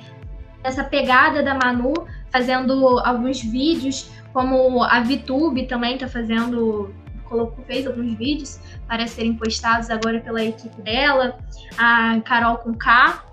essa 0.63 0.83
pegada 0.83 1.41
da 1.43 1.53
Manu, 1.53 1.93
fazendo 2.31 2.99
alguns 2.99 3.41
vídeos, 3.41 4.09
como 4.33 4.83
a 4.83 5.01
VTube 5.01 5.67
também 5.67 5.95
está 5.95 6.07
fazendo 6.07 6.93
colocou, 7.29 7.63
fez 7.65 7.85
alguns 7.85 8.15
vídeos 8.15 8.59
para 8.87 9.07
serem 9.07 9.33
postados 9.35 9.89
agora 9.89 10.19
pela 10.19 10.43
equipe 10.43 10.81
dela, 10.81 11.37
a 11.77 12.19
Carol 12.21 12.57
com 12.57 12.73
K. 12.73 13.23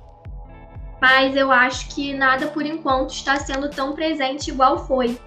Mas 1.00 1.36
eu 1.36 1.50
acho 1.50 1.88
que 1.88 2.14
nada 2.14 2.46
por 2.46 2.64
enquanto 2.64 3.10
está 3.10 3.36
sendo 3.36 3.68
tão 3.68 3.94
presente 3.94 4.50
igual 4.50 4.86
foi 4.86 5.18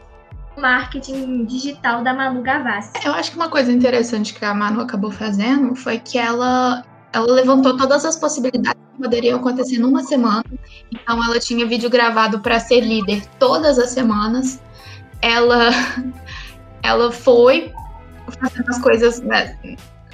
o 0.56 0.62
marketing 0.62 1.46
digital 1.46 2.04
da 2.04 2.14
Manu 2.14 2.42
Gavassi. 2.42 2.94
Eu 3.04 3.14
acho 3.14 3.32
que 3.32 3.38
uma 3.38 3.50
coisa 3.50 3.72
interessante 3.72 4.34
que 4.34 4.44
a 4.44 4.54
Manu 4.54 4.82
acabou 4.82 5.12
fazendo 5.12 5.76
foi 5.76 6.00
que 6.00 6.18
ela 6.18 6.84
ela 7.12 7.32
levantou 7.34 7.76
todas 7.76 8.06
as 8.06 8.16
possibilidades 8.16 8.82
que 8.94 9.02
poderiam 9.02 9.40
acontecer 9.40 9.80
numa 9.80 10.04
semana. 10.04 10.44
Então, 10.92 11.24
ela 11.24 11.40
tinha 11.40 11.66
vídeo 11.66 11.90
gravado 11.90 12.40
para 12.40 12.60
ser 12.60 12.82
líder 12.82 13.26
todas 13.40 13.80
as 13.80 13.90
semanas. 13.90 14.62
Ela, 15.22 15.72
ela 16.84 17.12
foi 17.12 17.74
fazendo 18.32 18.70
as 18.70 18.80
coisas, 18.80 19.22
né, 19.22 19.58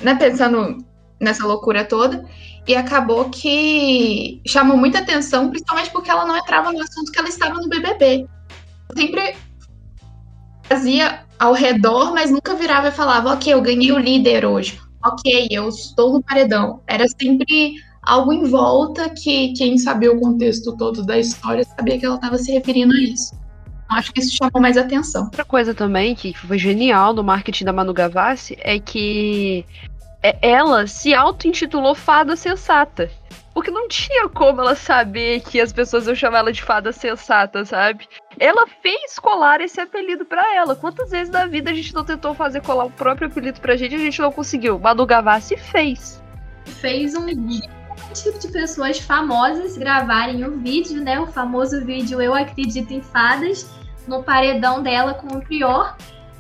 né, 0.02 0.16
pensando 0.16 0.78
nessa 1.20 1.46
loucura 1.46 1.86
toda, 1.86 2.26
e 2.68 2.76
acabou 2.76 3.30
que 3.30 4.42
chamou 4.46 4.78
muita 4.78 5.00
atenção, 5.00 5.50
principalmente 5.50 5.92
porque 5.92 6.10
ela 6.10 6.26
não 6.26 6.38
entrava 6.38 6.72
no 6.72 6.82
assunto 6.82 7.12
que 7.12 7.20
ela 7.20 7.30
estava 7.30 7.56
no 7.56 7.70
BBB. 7.70 8.28
Sempre 8.96 9.36
fazia 10.64 11.24
ao 11.40 11.54
redor, 11.54 12.14
mas 12.14 12.32
nunca 12.32 12.56
virava 12.56 12.88
e 12.88 12.92
falava, 12.92 13.34
ok, 13.34 13.54
eu 13.54 13.62
ganhei 13.62 13.92
o 13.92 14.00
líder 14.00 14.46
hoje, 14.46 14.80
ok, 15.04 15.48
eu 15.52 15.70
estou 15.70 16.14
no 16.14 16.24
paredão. 16.24 16.82
Era 16.88 17.06
sempre 17.08 17.74
algo 18.02 18.32
em 18.34 18.46
volta 18.46 19.10
que 19.10 19.54
quem 19.54 19.78
sabia 19.78 20.12
o 20.12 20.20
contexto 20.20 20.76
todo 20.78 21.04
da 21.04 21.20
história 21.20 21.64
sabia 21.64 22.00
que 22.00 22.06
ela 22.06 22.16
estava 22.16 22.38
se 22.38 22.52
referindo 22.52 22.94
a 22.94 23.00
isso. 23.00 23.45
Acho 23.90 24.12
que 24.12 24.20
isso 24.20 24.36
chamou 24.36 24.62
mais 24.62 24.78
atenção. 24.78 25.26
Outra 25.26 25.46
coisa 25.46 25.74
também 25.74 26.16
que 26.16 26.34
foi 26.34 26.58
genial 26.58 27.14
no 27.14 27.24
marketing 27.24 27.66
da 27.66 27.74
Manu 27.74 27.94
Gavassi 27.94 28.58
é 28.60 28.80
que 28.80 29.66
é, 30.24 30.38
ela 30.42 30.88
se 30.88 31.14
auto-intitulou 31.14 31.94
Fada 31.94 32.36
Sensata. 32.36 33.10
Porque 33.54 33.72
não 33.72 33.88
tinha 33.88 34.28
como 34.28 34.60
ela 34.60 34.76
saber 34.76 35.40
que 35.40 35.62
as 35.62 35.72
pessoas 35.72 36.08
iam 36.08 36.16
chamar 36.16 36.40
ela 36.40 36.52
de 36.52 36.62
fada 36.62 36.92
sensata, 36.92 37.64
sabe? 37.64 38.06
Ela 38.38 38.68
fez 38.82 39.18
colar 39.18 39.62
esse 39.62 39.80
apelido 39.80 40.26
para 40.26 40.56
ela. 40.58 40.76
Quantas 40.76 41.10
vezes 41.10 41.32
na 41.32 41.46
vida 41.46 41.72
a 41.72 41.74
gente 41.74 41.94
não 41.94 42.04
tentou 42.04 42.34
fazer 42.34 42.62
colar 42.62 42.84
o 42.84 42.92
próprio 42.92 43.30
apelido 43.30 43.62
pra 43.62 43.78
gente 43.78 43.94
e 43.94 43.96
a 43.96 44.00
gente 44.00 44.22
não 44.22 44.30
conseguiu? 44.30 44.78
Manu 44.78 45.06
Gavassi 45.06 45.56
fez. 45.56 46.22
Fez 46.66 47.16
um 47.16 47.30
tipo 48.14 48.40
de 48.40 48.48
pessoas 48.48 49.00
famosas 49.00 49.78
gravarem 49.78 50.44
o 50.46 50.58
vídeo, 50.60 51.02
né? 51.02 51.20
O 51.20 51.28
famoso 51.28 51.84
vídeo 51.86 52.22
Eu 52.22 52.34
Acredito 52.34 52.92
em 52.94 53.02
Fadas, 53.02 53.70
no 54.08 54.24
paredão 54.24 54.82
dela 54.82 55.14
com 55.14 55.38
o 55.38 55.42
Prior. 55.42 55.96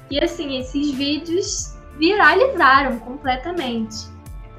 E 0.10 0.24
assim, 0.24 0.57
esses 0.57 0.91
vídeos 0.91 1.75
viralizaram 1.98 3.00
completamente. 3.00 4.07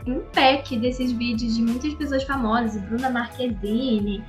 Um 0.07 0.21
pack 0.33 0.77
desses 0.79 1.13
vídeos 1.13 1.57
de 1.57 1.63
muitas 1.63 1.95
pessoas 1.95 2.23
famosas, 2.23 2.81
Bruna 2.83 3.11
Marquezine, 3.11 4.25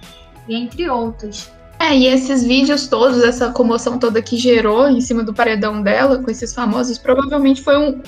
entre 0.49 0.89
outros. 0.89 1.51
É, 1.79 1.95
e 1.95 2.07
esses 2.07 2.43
vídeos 2.43 2.87
todos, 2.87 3.21
essa 3.23 3.51
comoção 3.51 3.99
toda 3.99 4.21
que 4.21 4.35
gerou 4.35 4.87
em 4.89 4.99
cima 4.99 5.23
do 5.23 5.33
paredão 5.33 5.83
dela, 5.83 6.17
com 6.17 6.31
esses 6.31 6.53
famosos, 6.53 6.97
provavelmente 6.97 7.61
foi 7.61 7.77
um, 7.77 8.01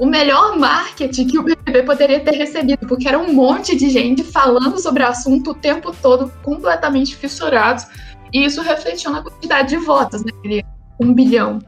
o 0.00 0.06
melhor 0.06 0.58
marketing 0.58 1.26
que 1.26 1.38
o 1.38 1.42
BBB 1.42 1.82
poderia 1.82 2.18
ter 2.20 2.32
recebido, 2.32 2.86
porque 2.86 3.06
era 3.06 3.18
um 3.18 3.34
monte 3.34 3.76
de 3.76 3.90
gente 3.90 4.24
falando 4.24 4.80
sobre 4.80 5.02
o 5.02 5.06
assunto 5.06 5.50
o 5.50 5.54
tempo 5.54 5.94
todo, 6.00 6.32
completamente 6.42 7.14
fissurados, 7.14 7.86
e 8.32 8.42
isso 8.42 8.62
refletiu 8.62 9.10
na 9.10 9.22
quantidade 9.22 9.68
de 9.68 9.76
votos, 9.76 10.24
né? 10.24 10.32
Um 10.98 11.12
bilhão 11.12 11.58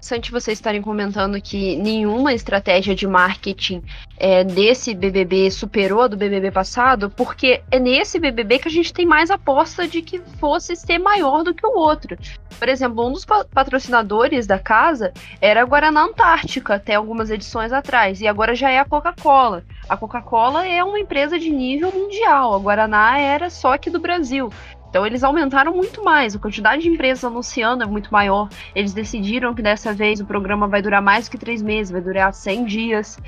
interessante 0.00 0.32
vocês 0.32 0.56
estarem 0.56 0.80
comentando 0.80 1.40
que 1.40 1.76
nenhuma 1.76 2.32
estratégia 2.32 2.94
de 2.94 3.06
marketing 3.06 3.82
é, 4.16 4.42
desse 4.42 4.94
BBB 4.94 5.50
superou 5.50 6.00
a 6.00 6.08
do 6.08 6.16
BBB 6.16 6.50
passado, 6.50 7.10
porque 7.10 7.62
é 7.70 7.78
nesse 7.78 8.18
BBB 8.18 8.60
que 8.60 8.68
a 8.68 8.70
gente 8.70 8.94
tem 8.94 9.04
mais 9.04 9.30
aposta 9.30 9.86
de 9.86 10.00
que 10.00 10.18
fosse 10.40 10.74
ser 10.74 10.98
maior 10.98 11.44
do 11.44 11.54
que 11.54 11.66
o 11.66 11.78
outro. 11.78 12.16
Por 12.58 12.68
exemplo, 12.68 13.06
um 13.06 13.12
dos 13.12 13.26
patrocinadores 13.26 14.46
da 14.46 14.58
casa 14.58 15.12
era 15.40 15.62
a 15.62 15.66
Guaraná 15.66 16.04
Antártica, 16.04 16.74
até 16.74 16.94
algumas 16.94 17.30
edições 17.30 17.72
atrás, 17.72 18.20
e 18.22 18.26
agora 18.26 18.54
já 18.54 18.70
é 18.70 18.78
a 18.78 18.84
Coca-Cola. 18.86 19.62
A 19.88 19.96
Coca-Cola 19.98 20.66
é 20.66 20.82
uma 20.82 20.98
empresa 20.98 21.38
de 21.38 21.50
nível 21.50 21.92
mundial, 21.92 22.54
a 22.54 22.58
Guaraná 22.58 23.18
era 23.18 23.50
só 23.50 23.74
aqui 23.74 23.90
do 23.90 24.00
Brasil. 24.00 24.50
Então 24.90 25.06
eles 25.06 25.22
aumentaram 25.22 25.72
muito 25.72 26.04
mais, 26.04 26.34
a 26.34 26.38
quantidade 26.38 26.82
de 26.82 26.88
empresas 26.88 27.24
anunciando 27.24 27.84
é 27.84 27.86
muito 27.86 28.12
maior. 28.12 28.48
Eles 28.74 28.92
decidiram 28.92 29.54
que 29.54 29.62
dessa 29.62 29.94
vez 29.94 30.20
o 30.20 30.26
programa 30.26 30.66
vai 30.66 30.82
durar 30.82 31.00
mais 31.00 31.28
que 31.28 31.38
três 31.38 31.62
meses, 31.62 31.92
vai 31.92 32.00
durar 32.00 32.34
100 32.34 32.64
dias. 32.64 33.18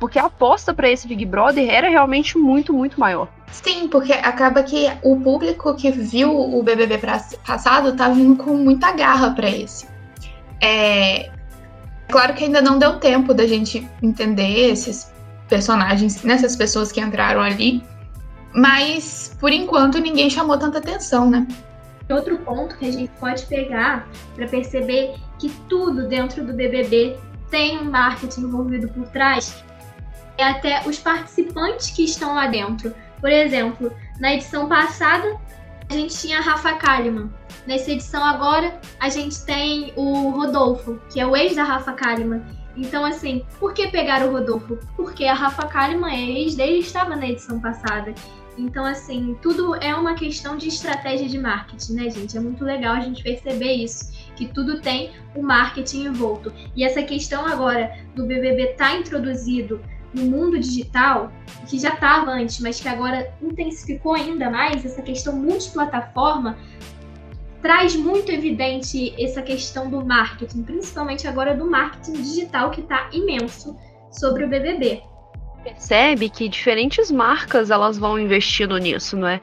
Porque 0.00 0.18
a 0.18 0.24
aposta 0.24 0.74
para 0.74 0.90
esse 0.90 1.06
Big 1.06 1.24
Brother 1.24 1.72
era 1.72 1.88
realmente 1.88 2.36
muito, 2.36 2.72
muito 2.72 2.98
maior. 2.98 3.28
Sim, 3.52 3.86
porque 3.86 4.12
acaba 4.12 4.64
que 4.64 4.90
o 5.00 5.16
público 5.20 5.76
que 5.76 5.92
viu 5.92 6.36
o 6.36 6.60
BBB 6.60 6.98
passado 7.46 7.94
tá 7.94 8.08
vindo 8.08 8.42
com 8.42 8.54
muita 8.54 8.90
garra 8.90 9.30
para 9.30 9.48
esse. 9.48 9.86
É 10.60 11.30
claro 12.08 12.34
que 12.34 12.44
ainda 12.44 12.60
não 12.60 12.78
deu 12.80 12.98
tempo 12.98 13.32
da 13.32 13.46
gente 13.46 13.88
entender 14.02 14.70
esses 14.70 15.12
personagens, 15.48 16.24
nessas 16.24 16.56
pessoas 16.56 16.90
que 16.90 17.00
entraram 17.00 17.40
ali. 17.40 17.82
Mas, 18.54 19.36
por 19.40 19.50
enquanto, 19.50 19.98
ninguém 19.98 20.28
chamou 20.28 20.58
tanta 20.58 20.78
atenção, 20.78 21.30
né? 21.30 21.46
Outro 22.10 22.38
ponto 22.38 22.76
que 22.76 22.86
a 22.86 22.92
gente 22.92 23.10
pode 23.18 23.46
pegar 23.46 24.08
para 24.34 24.46
perceber 24.46 25.14
que 25.38 25.48
tudo 25.68 26.06
dentro 26.06 26.44
do 26.44 26.52
BBB 26.52 27.18
tem 27.50 27.78
um 27.78 27.90
marketing 27.90 28.42
envolvido 28.42 28.88
por 28.88 29.08
trás 29.08 29.62
é 30.36 30.44
até 30.44 30.86
os 30.86 30.98
participantes 30.98 31.90
que 31.90 32.04
estão 32.04 32.34
lá 32.34 32.46
dentro. 32.46 32.94
Por 33.20 33.30
exemplo, 33.30 33.92
na 34.18 34.34
edição 34.34 34.68
passada, 34.68 35.38
a 35.88 35.92
gente 35.94 36.16
tinha 36.18 36.38
a 36.38 36.42
Rafa 36.42 36.74
Kalimann. 36.74 37.30
Nessa 37.66 37.92
edição 37.92 38.24
agora, 38.24 38.80
a 38.98 39.08
gente 39.08 39.44
tem 39.44 39.92
o 39.94 40.30
Rodolfo, 40.30 41.00
que 41.10 41.20
é 41.20 41.26
o 41.26 41.36
ex 41.36 41.54
da 41.54 41.62
Rafa 41.62 41.92
Kalimann. 41.92 42.42
Então, 42.76 43.04
assim, 43.04 43.44
por 43.60 43.74
que 43.74 43.88
pegar 43.88 44.26
o 44.26 44.32
Rodolfo? 44.32 44.78
Porque 44.96 45.24
a 45.26 45.34
Rafa 45.34 45.66
Kalimann, 45.66 46.38
ex 46.38 46.54
dele, 46.54 46.78
estava 46.78 47.14
na 47.14 47.28
edição 47.28 47.60
passada. 47.60 48.14
Então, 48.56 48.84
assim, 48.84 49.36
tudo 49.40 49.74
é 49.76 49.94
uma 49.94 50.14
questão 50.14 50.56
de 50.56 50.68
estratégia 50.68 51.28
de 51.28 51.38
marketing, 51.38 51.94
né, 51.94 52.10
gente? 52.10 52.36
É 52.36 52.40
muito 52.40 52.64
legal 52.64 52.94
a 52.94 53.00
gente 53.00 53.22
perceber 53.22 53.72
isso, 53.72 54.12
que 54.36 54.46
tudo 54.46 54.80
tem 54.80 55.10
o 55.34 55.42
marketing 55.42 56.06
envolto. 56.06 56.52
E 56.76 56.84
essa 56.84 57.02
questão 57.02 57.46
agora 57.46 57.96
do 58.14 58.26
BBB 58.26 58.72
estar 58.72 58.90
tá 58.90 58.96
introduzido 58.96 59.80
no 60.12 60.24
mundo 60.24 60.58
digital, 60.58 61.32
que 61.66 61.78
já 61.78 61.90
estava 61.90 62.30
antes, 62.30 62.60
mas 62.60 62.78
que 62.78 62.88
agora 62.88 63.32
intensificou 63.40 64.14
ainda 64.14 64.50
mais, 64.50 64.84
essa 64.84 65.00
questão 65.00 65.34
multiplataforma, 65.34 66.58
traz 67.62 67.96
muito 67.96 68.30
evidente 68.30 69.14
essa 69.22 69.40
questão 69.40 69.88
do 69.88 70.04
marketing, 70.04 70.62
principalmente 70.62 71.26
agora 71.26 71.54
do 71.54 71.64
marketing 71.70 72.20
digital, 72.20 72.70
que 72.70 72.82
está 72.82 73.08
imenso 73.12 73.74
sobre 74.10 74.44
o 74.44 74.48
BBB 74.48 75.02
percebe 75.62 76.28
que 76.28 76.48
diferentes 76.48 77.10
marcas 77.10 77.70
elas 77.70 77.96
vão 77.96 78.18
investindo 78.18 78.76
nisso, 78.78 79.16
não 79.16 79.28
é? 79.28 79.40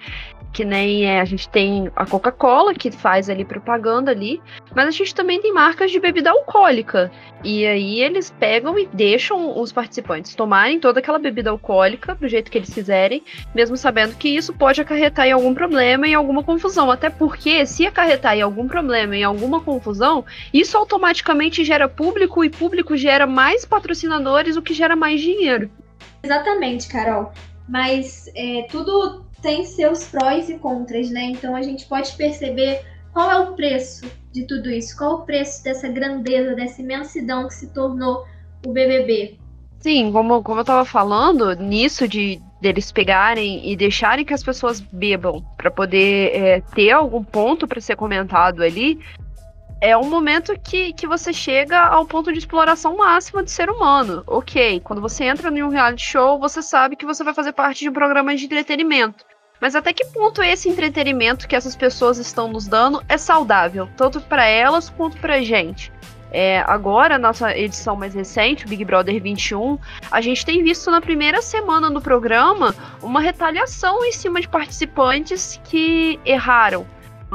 Que 0.52 0.66
nem 0.66 1.06
é, 1.06 1.22
a 1.22 1.26
gente 1.26 1.48
tem 1.48 1.92
a 1.96 2.08
Coca-Cola 2.08 2.74
que 2.74 2.90
faz 2.90 3.30
ali 3.30 3.46
propaganda 3.46 4.10
ali, 4.10 4.42
mas 4.76 4.88
a 4.88 4.92
gente 4.92 5.14
também 5.14 5.40
tem 5.40 5.54
marcas 5.54 5.92
de 5.92 6.00
bebida 6.00 6.32
alcoólica. 6.32 7.12
E 7.44 7.68
aí 7.68 8.02
eles 8.02 8.32
pegam 8.32 8.78
e 8.78 8.88
deixam 8.88 9.60
os 9.60 9.72
participantes 9.72 10.34
tomarem 10.34 10.80
toda 10.80 11.00
aquela 11.00 11.20
bebida 11.20 11.52
alcoólica 11.52 12.16
do 12.16 12.28
jeito 12.28 12.50
que 12.50 12.58
eles 12.58 12.74
quiserem, 12.74 13.24
mesmo 13.54 13.78
sabendo 13.78 14.16
que 14.16 14.28
isso 14.28 14.52
pode 14.52 14.82
acarretar 14.82 15.28
em 15.28 15.32
algum 15.32 15.54
problema 15.54 16.08
e 16.08 16.16
alguma 16.16 16.44
confusão. 16.44 16.90
Até 16.90 17.12
porque 17.12 17.64
se 17.68 17.86
acarretar 17.86 18.36
em 18.36 18.42
algum 18.42 18.68
problema 18.68 19.16
e 19.16 19.24
alguma 19.24 19.62
confusão, 19.62 20.26
isso 20.52 20.76
automaticamente 20.76 21.64
gera 21.64 21.88
público 21.88 22.44
e 22.44 22.50
público 22.50 22.98
gera 22.98 23.28
mais 23.28 23.66
patrocinadores, 23.66 24.58
o 24.58 24.64
que 24.64 24.74
gera 24.74 24.96
mais 24.96 25.22
dinheiro. 25.22 25.70
Exatamente, 26.24 26.88
Carol. 26.88 27.32
Mas 27.68 28.30
é, 28.36 28.66
tudo 28.70 29.26
tem 29.42 29.66
seus 29.66 30.06
prós 30.06 30.50
e 30.50 30.58
contras, 30.58 31.10
né? 31.10 31.26
Então 31.26 31.56
a 31.56 31.62
gente 31.62 31.86
pode 31.86 32.12
perceber 32.14 32.82
qual 33.14 33.32
é 33.32 33.40
o 33.40 33.54
preço 33.54 34.10
de 34.32 34.46
tudo 34.46 34.70
isso, 34.70 34.98
qual 34.98 35.16
o 35.16 35.22
preço 35.22 35.64
dessa 35.64 35.88
grandeza, 35.88 36.56
dessa 36.56 36.82
imensidão 36.82 37.48
que 37.48 37.54
se 37.54 37.74
tornou 37.74 38.26
o 38.66 38.72
BBB. 38.72 39.38
Sim, 39.80 40.12
como, 40.12 40.44
como 40.44 40.60
eu 40.60 40.62
estava 40.62 40.84
falando, 40.84 41.56
nisso 41.56 42.08
de 42.08 42.42
deles 42.60 42.92
pegarem 42.92 43.72
e 43.72 43.76
deixarem 43.76 44.26
que 44.26 44.34
as 44.34 44.44
pessoas 44.44 44.82
bebam 44.82 45.42
para 45.56 45.72
poder 45.72 46.36
é, 46.36 46.62
ter 46.76 46.92
algum 46.92 47.24
ponto 47.24 47.66
para 47.66 47.80
ser 47.80 47.96
comentado 47.96 48.62
ali, 48.62 49.00
é 49.82 49.96
um 49.98 50.10
momento 50.10 50.54
que, 50.60 50.94
que 50.94 51.08
você 51.08 51.32
chega 51.32 51.80
ao 51.80 52.06
ponto 52.06 52.32
de 52.32 52.40
exploração 52.40 52.98
máxima 52.98 53.44
de 53.44 53.52
ser 53.52 53.70
humano. 53.70 54.24
Ok, 54.28 54.82
quando 54.82 55.02
você 55.02 55.24
entra 55.26 55.50
em 55.50 55.64
um 55.64 55.70
reality 55.70 56.06
show, 56.06 56.40
você 56.40 56.62
sabe 56.62 56.96
que 56.96 57.06
você 57.06 57.24
vai 57.24 57.34
fazer 57.34 57.54
parte 57.54 57.80
de 57.80 57.90
um 57.90 57.94
programa 57.94 58.36
de 58.36 58.46
entretenimento. 58.46 59.26
Mas 59.62 59.76
até 59.76 59.92
que 59.92 60.06
ponto 60.06 60.42
esse 60.42 60.70
entretenimento 60.70 61.48
que 61.48 61.56
essas 61.56 61.76
pessoas 61.76 62.18
estão 62.18 62.48
nos 62.48 62.68
dando 62.68 63.04
é 63.10 63.18
saudável, 63.18 63.90
tanto 63.96 64.22
para 64.22 64.46
elas 64.46 64.90
quanto 64.90 65.18
para 65.18 65.42
gente? 65.42 65.92
É, 66.32 66.60
agora, 66.68 67.18
nossa 67.18 67.58
edição 67.58 67.96
mais 67.96 68.14
recente, 68.14 68.68
Big 68.68 68.86
Brother 68.86 69.22
21, 69.22 69.80
a 70.12 70.22
gente 70.22 70.46
tem 70.46 70.64
visto 70.64 70.92
na 70.92 71.02
primeira 71.02 71.42
semana 71.42 71.90
do 71.90 72.00
programa 72.00 72.76
uma 73.02 73.20
retaliação 73.20 74.06
em 74.06 74.12
cima 74.12 74.40
de 74.40 74.48
participantes 74.48 75.60
que 75.64 76.20
erraram, 76.24 76.86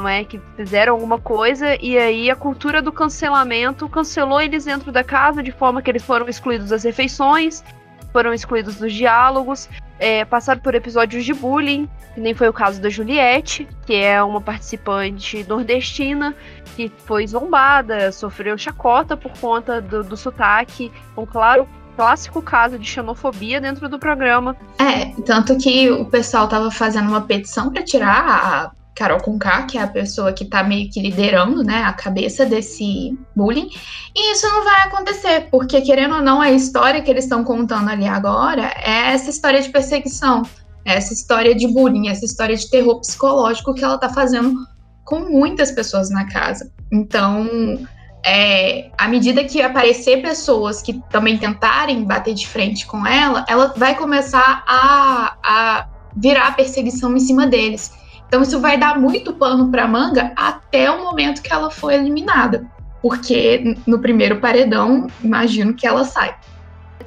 é? 0.03 0.23
Que 0.23 0.41
fizeram 0.57 0.93
alguma 0.93 1.19
coisa 1.19 1.77
e 1.81 1.97
aí 1.97 2.29
a 2.29 2.35
cultura 2.35 2.81
do 2.81 2.91
cancelamento 2.91 3.87
cancelou 3.87 4.41
eles 4.41 4.65
dentro 4.65 4.91
da 4.91 5.03
casa 5.03 5.41
de 5.41 5.51
forma 5.51 5.81
que 5.81 5.89
eles 5.89 6.03
foram 6.03 6.27
excluídos 6.27 6.69
das 6.69 6.83
refeições, 6.83 7.63
foram 8.11 8.33
excluídos 8.33 8.75
dos 8.75 8.93
diálogos, 8.93 9.69
é, 9.99 10.25
passaram 10.25 10.59
por 10.59 10.75
episódios 10.75 11.23
de 11.23 11.33
bullying, 11.33 11.89
que 12.13 12.19
nem 12.19 12.33
foi 12.33 12.49
o 12.49 12.53
caso 12.53 12.81
da 12.81 12.89
Juliette, 12.89 13.67
que 13.85 13.93
é 13.93 14.21
uma 14.21 14.41
participante 14.41 15.45
nordestina 15.47 16.35
que 16.75 16.91
foi 17.05 17.25
zombada, 17.25 18.11
sofreu 18.11 18.57
chacota 18.57 19.15
por 19.15 19.31
conta 19.39 19.81
do, 19.81 20.03
do 20.03 20.17
sotaque, 20.17 20.91
um 21.15 21.25
claro 21.25 21.67
clássico 21.95 22.41
caso 22.41 22.77
de 22.77 22.85
xenofobia 22.85 23.61
dentro 23.61 23.87
do 23.87 23.97
programa. 23.97 24.55
É, 24.79 25.13
tanto 25.21 25.57
que 25.57 25.89
o 25.89 26.05
pessoal 26.05 26.47
tava 26.47 26.69
fazendo 26.69 27.07
uma 27.07 27.21
petição 27.21 27.71
para 27.71 27.83
tirar 27.83 28.27
a 28.27 28.71
Carol 28.95 29.19
Conká, 29.19 29.63
que 29.63 29.77
é 29.77 29.81
a 29.81 29.87
pessoa 29.87 30.31
que 30.31 30.45
tá 30.45 30.63
meio 30.63 30.89
que 30.89 31.01
liderando, 31.01 31.63
né, 31.63 31.83
a 31.83 31.91
cabeça 31.91 32.45
desse 32.45 33.17
bullying. 33.35 33.69
E 34.15 34.31
isso 34.31 34.47
não 34.47 34.63
vai 34.63 34.81
acontecer, 34.81 35.49
porque 35.51 35.81
querendo 35.81 36.15
ou 36.15 36.21
não, 36.21 36.41
a 36.41 36.49
história 36.49 37.01
que 37.01 37.11
eles 37.11 37.25
estão 37.25 37.43
contando 37.43 37.89
ali 37.89 38.07
agora 38.07 38.73
é 38.77 39.11
essa 39.11 39.29
história 39.29 39.61
de 39.61 39.69
perseguição, 39.69 40.43
é 40.85 40.95
essa 40.95 41.13
história 41.13 41.53
de 41.53 41.67
bullying, 41.67 42.07
essa 42.07 42.23
história 42.23 42.55
de 42.55 42.69
terror 42.69 42.99
psicológico 43.01 43.73
que 43.73 43.83
ela 43.83 43.97
tá 43.97 44.07
fazendo 44.07 44.55
com 45.03 45.19
muitas 45.19 45.71
pessoas 45.71 46.09
na 46.09 46.25
casa. 46.25 46.71
Então, 46.91 47.85
é, 48.25 48.89
à 48.97 49.07
medida 49.09 49.43
que 49.43 49.61
aparecer 49.61 50.21
pessoas 50.21 50.81
que 50.81 50.93
também 51.09 51.37
tentarem 51.37 52.03
bater 52.05 52.33
de 52.33 52.47
frente 52.47 52.87
com 52.87 53.05
ela, 53.05 53.45
ela 53.47 53.73
vai 53.75 53.95
começar 53.95 54.63
a, 54.65 55.37
a 55.43 55.87
virar 56.15 56.55
perseguição 56.55 57.13
em 57.15 57.19
cima 57.19 57.45
deles. 57.45 57.91
Então 58.27 58.41
isso 58.41 58.59
vai 58.59 58.77
dar 58.77 58.99
muito 58.99 59.33
pano 59.33 59.69
para 59.69 59.87
manga 59.87 60.33
até 60.35 60.89
o 60.89 61.03
momento 61.03 61.41
que 61.41 61.53
ela 61.53 61.69
for 61.69 61.91
eliminada, 61.91 62.65
porque 63.01 63.77
no 63.85 63.99
primeiro 63.99 64.39
paredão, 64.39 65.07
imagino 65.23 65.73
que 65.73 65.85
ela 65.87 66.03
sai. 66.03 66.35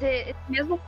Esse 0.01 0.35
mesmo 0.49 0.81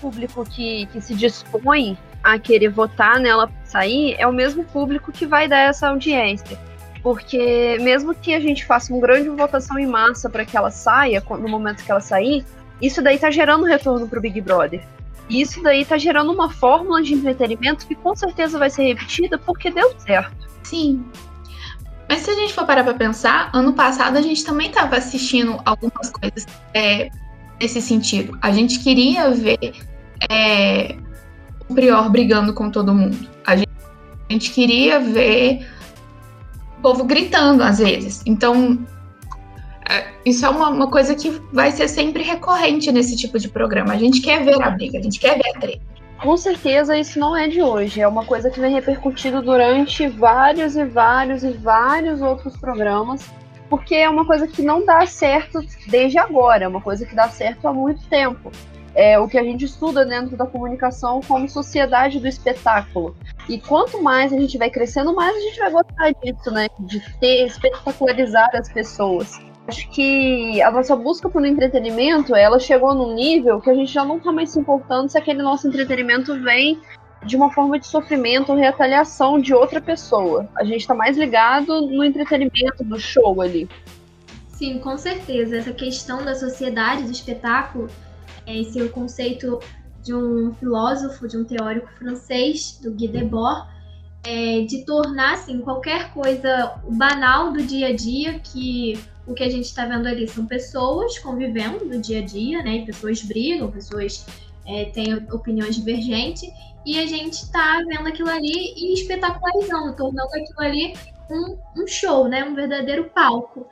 público 0.00 0.44
que, 0.44 0.86
que 0.86 1.00
se 1.00 1.14
dispõe 1.14 1.96
a 2.22 2.38
querer 2.38 2.68
votar 2.68 3.18
nela 3.20 3.50
sair 3.64 4.16
é 4.18 4.26
o 4.26 4.32
mesmo 4.32 4.64
público 4.64 5.12
que 5.12 5.26
vai 5.26 5.48
dar 5.48 5.58
essa 5.58 5.88
audiência. 5.88 6.58
Porque 7.02 7.78
mesmo 7.80 8.14
que 8.14 8.34
a 8.34 8.40
gente 8.40 8.64
faça 8.64 8.92
uma 8.92 9.00
grande 9.00 9.28
votação 9.28 9.78
em 9.78 9.86
massa 9.86 10.30
para 10.30 10.44
que 10.44 10.56
ela 10.56 10.70
saia, 10.70 11.22
no 11.30 11.48
momento 11.48 11.84
que 11.84 11.90
ela 11.90 12.00
sair, 12.00 12.44
isso 12.80 13.02
daí 13.02 13.18
tá 13.18 13.30
gerando 13.30 13.64
retorno 13.64 14.08
pro 14.08 14.20
Big 14.20 14.40
Brother. 14.40 14.82
E 15.28 15.40
isso 15.40 15.62
daí 15.62 15.84
tá 15.84 15.96
gerando 15.96 16.32
uma 16.32 16.50
fórmula 16.50 17.02
de 17.02 17.14
entretenimento 17.14 17.86
que 17.86 17.94
com 17.94 18.14
certeza 18.14 18.58
vai 18.58 18.70
ser 18.70 18.84
repetida 18.84 19.38
porque 19.38 19.70
deu 19.70 19.92
certo. 19.98 20.48
Sim. 20.62 21.04
Mas 22.08 22.22
se 22.22 22.30
a 22.30 22.34
gente 22.34 22.52
for 22.52 22.66
parar 22.66 22.84
pra 22.84 22.94
pensar, 22.94 23.50
ano 23.54 23.72
passado 23.72 24.18
a 24.18 24.20
gente 24.20 24.44
também 24.44 24.68
estava 24.68 24.96
assistindo 24.96 25.58
algumas 25.64 26.10
coisas 26.10 26.46
é, 26.74 27.10
nesse 27.60 27.80
sentido. 27.80 28.36
A 28.42 28.50
gente 28.52 28.80
queria 28.80 29.30
ver 29.30 29.74
é, 30.30 30.96
o 31.68 31.74
Prior 31.74 32.10
brigando 32.10 32.52
com 32.52 32.70
todo 32.70 32.92
mundo. 32.94 33.28
A 33.46 33.56
gente, 33.56 33.70
a 34.28 34.32
gente 34.32 34.50
queria 34.50 35.00
ver 35.00 35.66
o 36.78 36.82
povo 36.82 37.04
gritando 37.04 37.62
às 37.62 37.78
vezes. 37.78 38.22
Então, 38.26 38.86
isso 40.24 40.44
é 40.46 40.48
uma, 40.48 40.68
uma, 40.68 40.90
coisa 40.90 41.14
que 41.14 41.30
vai 41.52 41.70
ser 41.70 41.88
sempre 41.88 42.22
recorrente 42.22 42.90
nesse 42.92 43.16
tipo 43.16 43.38
de 43.38 43.48
programa. 43.48 43.92
A 43.92 43.96
gente 43.96 44.20
quer 44.20 44.44
ver 44.44 44.62
a 44.62 44.70
briga, 44.70 44.98
a 44.98 45.02
gente 45.02 45.18
quer 45.18 45.36
ver 45.36 45.50
a 45.56 45.58
treta. 45.58 45.82
Com 46.22 46.36
certeza 46.36 46.96
isso 46.96 47.18
não 47.18 47.36
é 47.36 47.48
de 47.48 47.60
hoje, 47.60 48.00
é 48.00 48.06
uma 48.06 48.24
coisa 48.24 48.48
que 48.48 48.60
vem 48.60 48.72
repercutindo 48.72 49.42
durante 49.42 50.06
vários 50.06 50.76
e 50.76 50.84
vários 50.84 51.42
e 51.42 51.50
vários 51.50 52.22
outros 52.22 52.56
programas, 52.56 53.28
porque 53.68 53.96
é 53.96 54.08
uma 54.08 54.24
coisa 54.24 54.46
que 54.46 54.62
não 54.62 54.86
dá 54.86 55.04
certo 55.04 55.58
desde 55.88 56.18
agora, 56.18 56.64
é 56.64 56.68
uma 56.68 56.80
coisa 56.80 57.04
que 57.04 57.14
dá 57.14 57.28
certo 57.28 57.66
há 57.66 57.72
muito 57.72 58.06
tempo. 58.08 58.52
É 58.94 59.18
o 59.18 59.26
que 59.26 59.38
a 59.38 59.42
gente 59.42 59.64
estuda 59.64 60.04
dentro 60.04 60.36
da 60.36 60.46
comunicação 60.46 61.20
como 61.26 61.48
sociedade 61.48 62.20
do 62.20 62.28
espetáculo. 62.28 63.16
E 63.48 63.58
quanto 63.58 64.00
mais 64.00 64.32
a 64.32 64.38
gente 64.38 64.58
vai 64.58 64.70
crescendo, 64.70 65.14
mais 65.14 65.34
a 65.34 65.40
gente 65.40 65.58
vai 65.58 65.70
gostar 65.70 66.12
disso, 66.22 66.50
né? 66.50 66.68
De 66.78 67.00
ter 67.18 67.46
espetacularizar 67.46 68.50
as 68.54 68.70
pessoas 68.70 69.40
acho 69.68 69.88
que 69.90 70.60
a 70.62 70.70
nossa 70.70 70.96
busca 70.96 71.28
por 71.28 71.44
entretenimento, 71.44 72.34
ela 72.34 72.58
chegou 72.58 72.94
num 72.94 73.14
nível 73.14 73.60
que 73.60 73.70
a 73.70 73.74
gente 73.74 73.92
já 73.92 74.04
não 74.04 74.18
tá 74.18 74.32
mais 74.32 74.50
se 74.50 74.58
importando 74.58 75.08
se 75.08 75.16
aquele 75.16 75.42
nosso 75.42 75.68
entretenimento 75.68 76.38
vem 76.40 76.80
de 77.24 77.36
uma 77.36 77.50
forma 77.52 77.78
de 77.78 77.86
sofrimento 77.86 78.50
ou 78.50 78.58
retaliação 78.58 79.40
de 79.40 79.54
outra 79.54 79.80
pessoa. 79.80 80.48
A 80.56 80.64
gente 80.64 80.86
tá 80.86 80.94
mais 80.94 81.16
ligado 81.16 81.80
no 81.82 82.02
entretenimento 82.04 82.82
do 82.82 82.98
show 82.98 83.40
ali. 83.40 83.68
Sim, 84.48 84.78
com 84.80 84.96
certeza. 84.98 85.56
Essa 85.56 85.72
questão 85.72 86.24
da 86.24 86.34
sociedade, 86.34 87.04
do 87.04 87.12
espetáculo, 87.12 87.88
esse 88.46 88.80
é 88.80 88.82
o 88.82 88.90
conceito 88.90 89.60
de 90.02 90.12
um 90.12 90.52
filósofo, 90.54 91.28
de 91.28 91.36
um 91.36 91.44
teórico 91.44 91.88
francês, 91.96 92.78
do 92.82 92.90
Guy 92.90 93.06
Debord, 93.06 93.68
é, 94.24 94.62
de 94.62 94.84
tornar 94.84 95.34
assim, 95.34 95.60
qualquer 95.60 96.12
coisa 96.12 96.74
banal 96.88 97.52
do 97.52 97.62
dia 97.62 97.88
a 97.88 97.94
dia 97.94 98.40
que 98.40 98.98
o 99.26 99.34
que 99.34 99.42
a 99.42 99.50
gente 99.50 99.64
está 99.64 99.86
vendo 99.86 100.06
ali 100.06 100.26
são 100.26 100.46
pessoas 100.46 101.18
convivendo 101.18 101.84
no 101.84 102.00
dia 102.00 102.20
a 102.20 102.24
dia, 102.24 102.62
né? 102.62 102.84
Pessoas 102.84 103.22
brigam, 103.22 103.70
pessoas 103.70 104.26
é, 104.66 104.86
têm 104.86 105.14
opiniões 105.32 105.76
divergentes, 105.76 106.50
e 106.84 106.98
a 106.98 107.06
gente 107.06 107.34
está 107.34 107.80
vendo 107.86 108.08
aquilo 108.08 108.28
ali 108.28 108.74
e 108.76 108.94
espetacularizando, 108.94 109.94
tornando 109.94 110.28
aquilo 110.28 110.60
ali 110.60 110.94
um, 111.30 111.56
um 111.82 111.86
show, 111.86 112.28
né? 112.28 112.44
Um 112.44 112.54
verdadeiro 112.54 113.10
palco. 113.14 113.66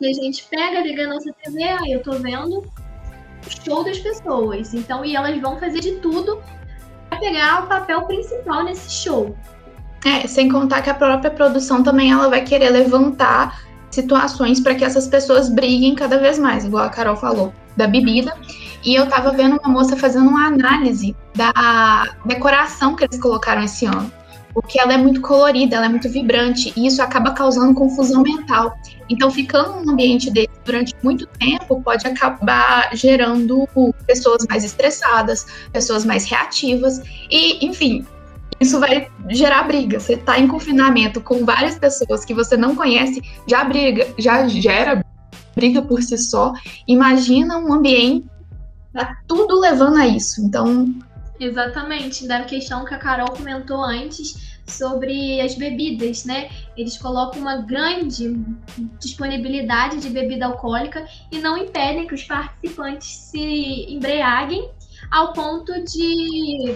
E 0.00 0.08
a 0.08 0.12
gente 0.12 0.44
pega, 0.48 0.80
liga 0.80 1.04
a 1.04 1.08
nossa 1.08 1.32
TV, 1.44 1.62
aí 1.62 1.92
eu 1.92 2.02
tô 2.02 2.12
vendo 2.12 2.58
o 2.58 3.64
show 3.64 3.84
das 3.84 3.98
pessoas. 3.98 4.74
Então, 4.74 5.04
e 5.04 5.14
elas 5.14 5.40
vão 5.40 5.58
fazer 5.58 5.80
de 5.80 5.92
tudo 5.96 6.42
para 7.08 7.18
pegar 7.18 7.64
o 7.64 7.68
papel 7.68 8.02
principal 8.02 8.64
nesse 8.64 8.90
show. 8.90 9.34
É, 10.04 10.26
sem 10.26 10.48
contar 10.48 10.82
que 10.82 10.90
a 10.90 10.94
própria 10.94 11.30
produção 11.30 11.82
também 11.82 12.12
ela 12.12 12.28
vai 12.28 12.44
querer 12.44 12.70
levantar 12.70 13.65
situações 13.90 14.60
para 14.60 14.74
que 14.74 14.84
essas 14.84 15.06
pessoas 15.06 15.48
briguem 15.48 15.94
cada 15.94 16.18
vez 16.18 16.38
mais, 16.38 16.64
igual 16.64 16.84
a 16.84 16.88
Carol 16.88 17.16
falou, 17.16 17.52
da 17.76 17.86
bebida. 17.86 18.36
E 18.84 18.94
eu 18.94 19.06
tava 19.06 19.32
vendo 19.32 19.58
uma 19.62 19.72
moça 19.72 19.96
fazendo 19.96 20.28
uma 20.28 20.46
análise 20.46 21.16
da 21.34 22.14
decoração 22.24 22.94
que 22.94 23.04
eles 23.04 23.18
colocaram 23.18 23.62
esse 23.62 23.86
ano. 23.86 24.12
Porque 24.54 24.80
ela 24.80 24.94
é 24.94 24.96
muito 24.96 25.20
colorida, 25.20 25.76
ela 25.76 25.84
é 25.84 25.88
muito 25.88 26.08
vibrante, 26.08 26.72
e 26.74 26.86
isso 26.86 27.02
acaba 27.02 27.32
causando 27.32 27.74
confusão 27.74 28.22
mental. 28.22 28.74
Então, 29.06 29.30
ficando 29.30 29.84
num 29.84 29.92
ambiente 29.92 30.30
desse 30.30 30.48
durante 30.64 30.94
muito 31.02 31.26
tempo 31.26 31.82
pode 31.82 32.06
acabar 32.06 32.88
gerando 32.94 33.68
pessoas 34.06 34.46
mais 34.48 34.64
estressadas, 34.64 35.46
pessoas 35.72 36.06
mais 36.06 36.24
reativas, 36.24 37.02
e, 37.30 37.66
enfim, 37.66 38.06
isso 38.60 38.80
vai 38.80 39.08
gerar 39.28 39.64
briga. 39.64 40.00
Você 40.00 40.14
está 40.14 40.38
em 40.38 40.48
confinamento 40.48 41.20
com 41.20 41.44
várias 41.44 41.78
pessoas 41.78 42.24
que 42.24 42.34
você 42.34 42.56
não 42.56 42.74
conhece, 42.74 43.22
já 43.46 43.64
briga, 43.64 44.06
já 44.18 44.46
gera 44.48 45.04
briga 45.54 45.82
por 45.82 46.02
si 46.02 46.18
só. 46.18 46.52
Imagina 46.86 47.58
um 47.58 47.72
ambiente 47.72 48.26
tá 48.96 49.18
tudo 49.28 49.60
levando 49.60 49.96
a 49.96 50.06
isso. 50.06 50.40
Então, 50.40 50.94
exatamente, 51.38 52.26
da 52.26 52.44
questão 52.44 52.84
que 52.84 52.94
a 52.94 52.98
Carol 52.98 53.30
comentou 53.30 53.84
antes 53.84 54.58
sobre 54.66 55.40
as 55.40 55.54
bebidas, 55.54 56.24
né? 56.24 56.48
Eles 56.76 56.98
colocam 56.98 57.40
uma 57.40 57.58
grande 57.58 58.34
disponibilidade 58.98 60.00
de 60.00 60.08
bebida 60.08 60.46
alcoólica 60.46 61.06
e 61.30 61.38
não 61.38 61.56
impedem 61.56 62.06
que 62.06 62.14
os 62.14 62.24
participantes 62.24 63.08
se 63.08 63.86
embriaguem 63.92 64.68
ao 65.10 65.32
ponto 65.32 65.72
de 65.84 66.74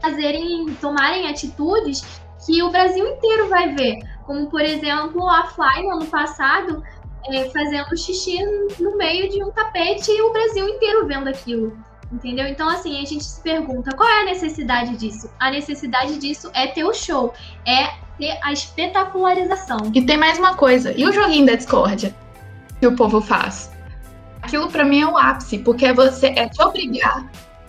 fazerem, 0.00 0.74
tomarem 0.80 1.28
atitudes 1.28 2.20
que 2.44 2.62
o 2.62 2.70
Brasil 2.70 3.06
inteiro 3.06 3.48
vai 3.48 3.74
ver. 3.74 3.98
Como, 4.26 4.48
por 4.48 4.60
exemplo, 4.60 5.28
a 5.28 5.46
Fly 5.46 5.82
no 5.82 5.90
ano 5.92 6.06
passado 6.06 6.82
é, 7.30 7.48
fazendo 7.50 7.96
xixi 7.96 8.38
no 8.78 8.96
meio 8.96 9.30
de 9.30 9.42
um 9.42 9.50
tapete 9.50 10.10
e 10.10 10.22
o 10.22 10.32
Brasil 10.32 10.68
inteiro 10.68 11.06
vendo 11.06 11.28
aquilo. 11.28 11.76
Entendeu? 12.12 12.46
Então, 12.46 12.68
assim, 12.68 13.02
a 13.02 13.04
gente 13.04 13.24
se 13.24 13.40
pergunta 13.40 13.96
qual 13.96 14.08
é 14.08 14.22
a 14.22 14.24
necessidade 14.26 14.96
disso? 14.96 15.30
A 15.40 15.50
necessidade 15.50 16.18
disso 16.18 16.50
é 16.54 16.66
ter 16.66 16.84
o 16.84 16.92
show, 16.92 17.32
é 17.66 17.94
ter 18.18 18.38
a 18.42 18.52
espetacularização. 18.52 19.90
E 19.92 20.04
tem 20.04 20.16
mais 20.16 20.38
uma 20.38 20.54
coisa: 20.54 20.92
e 20.96 21.04
o 21.04 21.12
joguinho 21.12 21.46
da 21.46 21.54
discórdia? 21.54 22.14
que 22.84 22.86
o 22.86 22.96
povo 22.96 23.20
faz. 23.20 23.70
Aquilo 24.42 24.70
para 24.70 24.84
mim 24.84 25.00
é 25.00 25.06
o 25.06 25.16
ápice, 25.16 25.58
porque 25.58 25.90
você 25.94 26.26
é 26.36 26.48
te 26.48 26.62
obrigar 26.62 27.24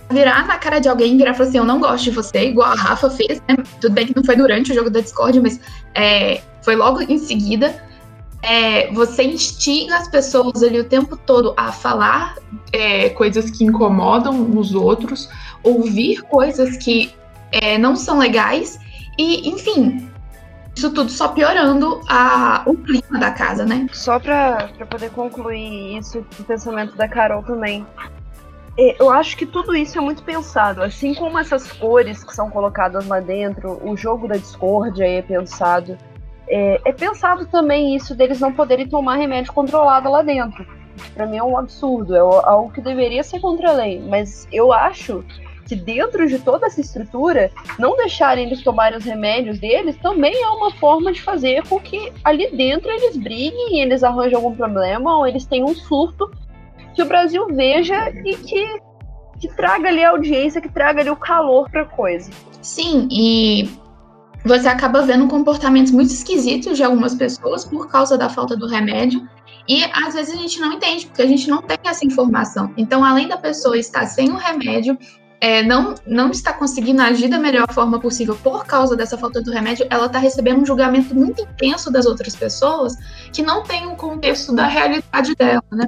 virar 0.09 0.45
na 0.47 0.57
cara 0.57 0.79
de 0.79 0.87
alguém 0.87 1.13
e 1.13 1.17
virar 1.17 1.31
e 1.31 1.33
falar 1.33 1.49
assim: 1.49 1.57
Eu 1.57 1.65
não 1.65 1.79
gosto 1.79 2.05
de 2.05 2.11
você, 2.11 2.49
igual 2.49 2.71
a 2.71 2.75
Rafa 2.75 3.09
fez, 3.09 3.41
né? 3.47 3.55
Tudo 3.81 3.93
bem 3.93 4.07
que 4.07 4.15
não 4.15 4.23
foi 4.23 4.35
durante 4.35 4.71
o 4.71 4.75
jogo 4.75 4.89
da 4.89 4.99
Discord, 4.99 5.39
mas 5.39 5.59
é, 5.93 6.41
foi 6.61 6.75
logo 6.75 7.01
em 7.01 7.17
seguida. 7.17 7.83
É, 8.41 8.91
você 8.93 9.23
instiga 9.23 9.95
as 9.97 10.07
pessoas 10.07 10.61
ali 10.61 10.79
o 10.79 10.83
tempo 10.83 11.17
todo 11.17 11.55
a 11.57 11.71
falar 11.71 12.35
é, 12.71 13.09
coisas 13.09 13.49
que 13.49 13.63
incomodam 13.63 14.51
os 14.55 14.75
outros, 14.75 15.27
ouvir 15.63 16.21
coisas 16.21 16.77
que 16.77 17.15
é, 17.51 17.77
não 17.77 17.95
são 17.95 18.19
legais 18.19 18.79
e, 19.17 19.49
enfim, 19.49 20.11
isso 20.75 20.91
tudo 20.91 21.09
só 21.09 21.29
piorando 21.29 22.01
a, 22.07 22.61
o 22.65 22.75
clima 22.75 23.17
da 23.19 23.31
casa, 23.31 23.65
né? 23.65 23.87
Só 23.93 24.19
pra 24.19 24.69
poder 24.89 25.09
concluir 25.11 25.97
isso, 25.97 26.23
o 26.39 26.43
pensamento 26.43 26.95
da 26.95 27.07
Carol 27.07 27.41
também. 27.41 27.85
É, 28.77 29.01
eu 29.01 29.09
acho 29.09 29.37
que 29.37 29.45
tudo 29.45 29.75
isso 29.75 29.97
é 29.97 30.01
muito 30.01 30.23
pensado. 30.23 30.83
Assim 30.83 31.13
como 31.13 31.39
essas 31.39 31.71
cores 31.71 32.23
que 32.23 32.35
são 32.35 32.49
colocadas 32.49 33.07
lá 33.07 33.19
dentro, 33.19 33.79
o 33.87 33.95
jogo 33.95 34.27
da 34.27 34.35
discórdia 34.35 35.07
é 35.07 35.21
pensado. 35.21 35.97
É, 36.47 36.81
é 36.85 36.91
pensado 36.91 37.45
também 37.47 37.95
isso 37.95 38.13
deles 38.13 38.39
não 38.39 38.53
poderem 38.53 38.87
tomar 38.87 39.15
remédio 39.15 39.53
controlado 39.53 40.09
lá 40.09 40.21
dentro. 40.21 40.65
Para 41.13 41.25
mim 41.25 41.37
é 41.37 41.43
um 41.43 41.57
absurdo, 41.57 42.15
é 42.15 42.19
algo 42.19 42.71
que 42.71 42.81
deveria 42.81 43.23
ser 43.23 43.39
contra 43.39 43.69
a 43.69 43.73
lei. 43.73 44.01
Mas 44.07 44.47
eu 44.51 44.71
acho 44.73 45.23
que 45.65 45.75
dentro 45.75 46.27
de 46.27 46.37
toda 46.37 46.67
essa 46.67 46.79
estrutura, 46.79 47.49
não 47.79 47.95
deixarem 47.97 48.45
eles 48.45 48.61
tomarem 48.61 48.97
os 48.97 49.03
remédios 49.03 49.57
deles 49.57 49.97
também 49.97 50.43
é 50.43 50.47
uma 50.49 50.69
forma 50.71 51.11
de 51.11 51.21
fazer 51.21 51.67
com 51.67 51.79
que 51.79 52.13
ali 52.23 52.51
dentro 52.55 52.91
eles 52.91 53.17
briguem, 53.17 53.81
eles 53.81 54.03
arranjem 54.03 54.35
algum 54.35 54.55
problema, 54.55 55.17
ou 55.17 55.25
eles 55.25 55.45
tenham 55.45 55.67
um 55.67 55.73
surto 55.73 56.29
que 56.95 57.03
o 57.03 57.05
Brasil 57.05 57.45
veja 57.47 58.09
e 58.23 58.35
que, 58.37 58.79
que 59.39 59.55
traga 59.55 59.89
ali 59.89 60.03
a 60.03 60.11
audiência, 60.11 60.61
que 60.61 60.69
traga 60.69 61.01
ali 61.01 61.09
o 61.09 61.15
calor 61.15 61.69
pra 61.69 61.85
coisa. 61.85 62.31
Sim, 62.61 63.07
e 63.11 63.69
você 64.45 64.67
acaba 64.67 65.01
vendo 65.01 65.27
comportamentos 65.27 65.91
muito 65.91 66.11
esquisitos 66.11 66.77
de 66.77 66.83
algumas 66.83 67.13
pessoas 67.15 67.65
por 67.65 67.87
causa 67.89 68.17
da 68.17 68.29
falta 68.29 68.55
do 68.55 68.67
remédio. 68.67 69.27
E 69.67 69.83
às 69.83 70.13
vezes 70.13 70.33
a 70.33 70.37
gente 70.37 70.59
não 70.59 70.73
entende, 70.73 71.07
porque 71.07 71.21
a 71.21 71.27
gente 71.27 71.49
não 71.49 71.61
tem 71.61 71.77
essa 71.83 72.05
informação. 72.05 72.71
Então, 72.77 73.03
além 73.03 73.27
da 73.27 73.37
pessoa 73.37 73.77
estar 73.77 74.05
sem 74.05 74.29
o 74.29 74.35
remédio, 74.35 74.97
é, 75.41 75.63
não, 75.63 75.95
não 76.05 76.29
está 76.29 76.53
conseguindo 76.53 77.01
agir 77.01 77.27
da 77.27 77.39
melhor 77.39 77.71
forma 77.73 77.99
possível 77.99 78.35
por 78.35 78.65
causa 78.65 78.95
dessa 78.95 79.17
falta 79.17 79.41
do 79.41 79.51
remédio, 79.51 79.85
ela 79.89 80.05
está 80.05 80.19
recebendo 80.19 80.61
um 80.61 80.65
julgamento 80.65 81.13
muito 81.13 81.41
intenso 81.41 81.91
das 81.91 82.05
outras 82.05 82.35
pessoas 82.35 82.95
que 83.33 83.41
não 83.41 83.63
tem 83.63 83.85
o 83.87 83.95
contexto 83.95 84.53
da 84.53 84.67
realidade 84.67 85.35
dela, 85.35 85.63
né? 85.71 85.87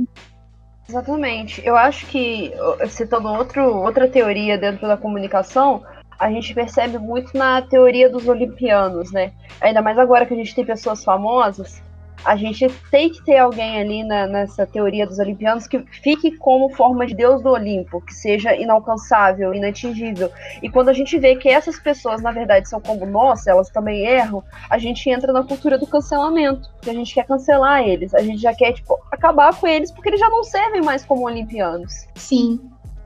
Exatamente. 0.88 1.62
Eu 1.66 1.76
acho 1.76 2.06
que, 2.08 2.52
citando 2.90 3.28
outro, 3.28 3.64
outra 3.76 4.08
teoria 4.08 4.58
dentro 4.58 4.88
da 4.88 4.96
comunicação, 4.96 5.84
a 6.18 6.32
gente 6.32 6.54
percebe 6.54 6.98
muito 6.98 7.38
na 7.38 7.62
teoria 7.62 8.10
dos 8.10 8.28
olimpianos, 8.28 9.12
né? 9.12 9.34
Ainda 9.62 9.82
mais 9.82 9.98
agora 10.00 10.26
que 10.26 10.34
a 10.34 10.38
gente 10.38 10.56
tem 10.56 10.66
pessoas 10.66 11.04
famosas, 11.04 11.82
a 12.26 12.36
gente 12.36 12.68
tem 12.92 13.10
que 13.10 13.24
ter 13.24 13.38
alguém 13.38 13.80
ali 13.80 14.04
na, 14.04 14.28
nessa 14.28 14.66
teoria 14.66 15.06
dos 15.06 15.20
olimpianos 15.20 15.68
que 15.68 15.80
fique 15.80 16.36
como 16.38 16.70
forma 16.70 17.06
de 17.06 17.16
Deus 17.16 17.42
do 17.42 17.50
Olimpo, 17.50 18.02
que 18.02 18.14
seja 18.14 18.56
inalcançável, 18.56 19.54
inatingível. 19.54 20.32
E 20.62 20.70
quando 20.70 20.90
a 20.90 20.94
gente 20.94 21.18
vê 21.18 21.36
que 21.36 21.50
essas 21.50 21.80
pessoas, 21.80 22.22
na 22.22 22.32
verdade, 22.32 22.68
são 22.68 22.82
como 22.82 23.06
nós, 23.06 23.48
elas 23.48 23.70
também 23.70 24.06
erram, 24.06 24.44
a 24.70 24.78
gente 24.78 25.10
entra 25.10 25.32
na 25.32 25.44
cultura 25.44 25.78
do 25.78 25.88
cancelamento, 25.88 26.70
que 26.82 26.90
a 26.90 26.94
gente 26.94 27.14
quer 27.14 27.26
cancelar 27.26 27.82
eles, 27.88 28.14
a 28.14 28.22
gente 28.22 28.42
já 28.42 28.54
quer, 28.54 28.74
tipo, 28.74 28.98
acabar 29.12 29.56
com 29.56 29.68
eles, 29.68 29.92
porque 29.92 30.10
eles 30.10 30.20
já 30.20 30.30
não 30.30 30.44
servem 30.44 30.82
mais 30.82 31.06
como 31.06 31.26
olimpianos. 31.26 32.08
Sim. 32.16 32.60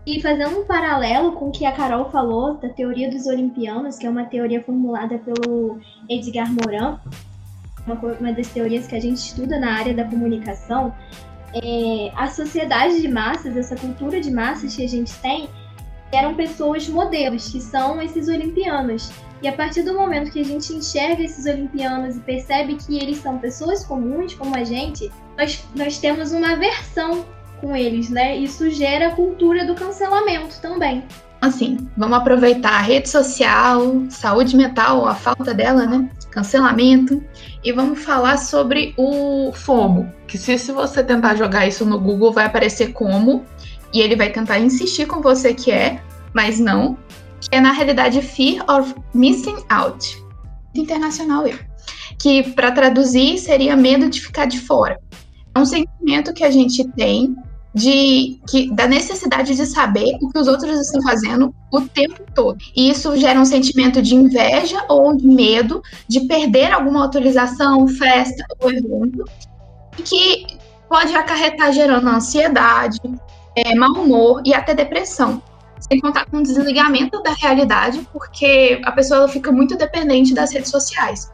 E 0.06 0.19
fazendo 0.19 0.60
um 0.60 0.65
paralelo 0.65 1.34
com 1.34 1.50
o 1.50 1.52
que 1.52 1.63
a 1.63 1.71
Carol 1.71 2.10
falou 2.10 2.56
da 2.56 2.69
teoria 2.69 3.10
dos 3.10 3.28
olimpianos, 3.28 4.00
que 4.00 4.08
é 4.08 4.10
uma 4.10 4.26
teoria 4.26 4.63
formulada 4.63 5.19
pelo 5.19 5.80
Edgar 6.10 6.52
Morin, 6.52 6.97
uma 7.86 8.32
das 8.34 8.48
teorias 8.48 8.88
que 8.88 8.96
a 8.96 9.00
gente 9.00 9.17
estuda 9.17 9.60
na 9.60 9.74
área 9.74 9.94
da 9.94 10.06
comunicação, 10.06 10.94
é, 11.54 12.12
a 12.15 12.28
sociedade 12.28 13.02
de 13.02 13.08
massas, 13.08 13.58
essa 13.58 13.76
cultura 13.76 14.22
de 14.22 14.32
massas 14.32 14.76
que 14.76 14.84
a 14.84 14.88
gente 14.88 15.13
tem, 15.15 15.50
eram 16.12 16.36
pessoas 16.36 16.88
modelos, 16.88 17.50
que 17.50 17.62
são 17.62 18.02
esses 18.02 18.28
olimpianos. 18.28 19.12
E 19.41 19.48
a 19.48 19.54
partir 19.54 19.82
do 19.82 19.94
momento 19.94 20.32
que 20.32 20.39
a 20.39 20.46
gente 20.46 20.72
enxerga 20.74 21.24
esses 21.24 21.46
olimpianos 21.46 22.17
e 22.17 22.20
percebe 22.20 22.76
que 22.76 22.98
eles 22.98 23.17
são 23.17 23.39
pessoas 23.39 23.84
comuns, 23.84 24.36
como 24.36 24.56
a 24.56 24.63
gente, 24.63 25.12
nós, 25.38 25.65
nós 25.76 25.98
temos 25.98 26.32
uma 26.32 26.52
aversão 26.52 27.26
com 27.60 27.76
eles, 27.76 28.10
né? 28.10 28.38
Isso 28.38 28.70
gera 28.70 29.08
a 29.08 29.15
cultura 29.15 29.65
do 29.65 29.74
cancelamento 29.74 30.60
também. 30.62 31.04
Assim, 31.41 31.89
vamos 31.97 32.19
aproveitar 32.19 32.73
a 32.73 32.82
rede 32.82 33.10
social, 33.10 34.04
saúde 34.10 34.56
mental, 34.56 35.08
a 35.08 35.15
falta 35.15 35.54
dela, 35.54 35.88
né? 35.88 36.08
cancelamento. 36.32 37.23
E 37.63 37.71
vamos 37.71 38.04
falar 38.04 38.38
sobre 38.38 38.93
o 38.97 39.51
FOMO, 39.54 40.12
que 40.27 40.38
se, 40.38 40.58
se 40.58 40.71
você 40.71 41.04
tentar 41.04 41.36
jogar 41.36 41.67
isso 41.67 41.86
no 41.86 41.99
Google 41.99 42.32
vai 42.32 42.45
aparecer 42.45 42.93
como, 42.93 43.45
e 43.93 43.99
ele 43.99 44.15
vai 44.15 44.32
tentar 44.32 44.60
insistir 44.60 45.06
com 45.06 45.21
você 45.21 45.54
que 45.54 45.69
é, 45.69 46.01
mas 46.34 46.60
não, 46.60 46.97
que 47.39 47.49
é 47.51 47.60
na 47.60 47.71
realidade 47.71 48.21
Fear 48.21 48.63
of 48.69 48.95
Missing 49.13 49.63
Out. 49.69 50.23
Internacional 50.73 51.45
eu. 51.45 51.60
Que 52.19 52.43
para 52.51 52.71
traduzir 52.71 53.38
seria 53.38 53.75
medo 53.75 54.10
de 54.10 54.21
ficar 54.21 54.45
de 54.45 54.60
fora. 54.60 54.99
É 55.54 55.60
um 55.60 55.65
sentimento 55.65 56.34
que 56.34 56.43
a 56.43 56.51
gente 56.51 56.88
tem 56.91 57.36
de 57.73 58.39
que 58.49 58.69
da 58.73 58.86
necessidade 58.86 59.55
de 59.55 59.65
saber 59.65 60.17
o 60.21 60.29
que 60.29 60.38
os 60.38 60.47
outros 60.47 60.79
estão 60.79 61.01
fazendo 61.01 61.55
o 61.71 61.81
tempo 61.81 62.21
todo. 62.36 62.57
E 62.75 62.89
isso 62.89 63.15
gera 63.15 63.39
um 63.39 63.45
sentimento 63.45 64.01
de 64.01 64.13
inveja 64.13 64.84
ou 64.89 65.15
de 65.15 65.25
medo 65.25 65.81
de 66.07 66.21
perder 66.21 66.71
alguma 66.71 67.01
autorização, 67.01 67.88
festa 67.88 68.45
ou 68.60 68.71
evento, 68.71 69.23
que 70.03 70.45
pode 70.89 71.15
acarretar 71.15 71.71
gerando 71.71 72.10
ansiedade, 72.10 72.99
é, 73.55 73.73
mau 73.75 73.93
humor 73.93 74.41
e 74.45 74.53
até 74.53 74.73
depressão. 74.73 75.41
Sem 75.79 75.99
contar 75.99 76.25
com 76.25 76.38
o 76.38 76.43
desligamento 76.43 77.23
da 77.23 77.31
realidade, 77.34 78.07
porque 78.13 78.79
a 78.86 78.91
pessoa 78.91 79.27
fica 79.27 79.51
muito 79.51 79.75
dependente 79.77 80.34
das 80.34 80.51
redes 80.51 80.69
sociais. 80.69 81.31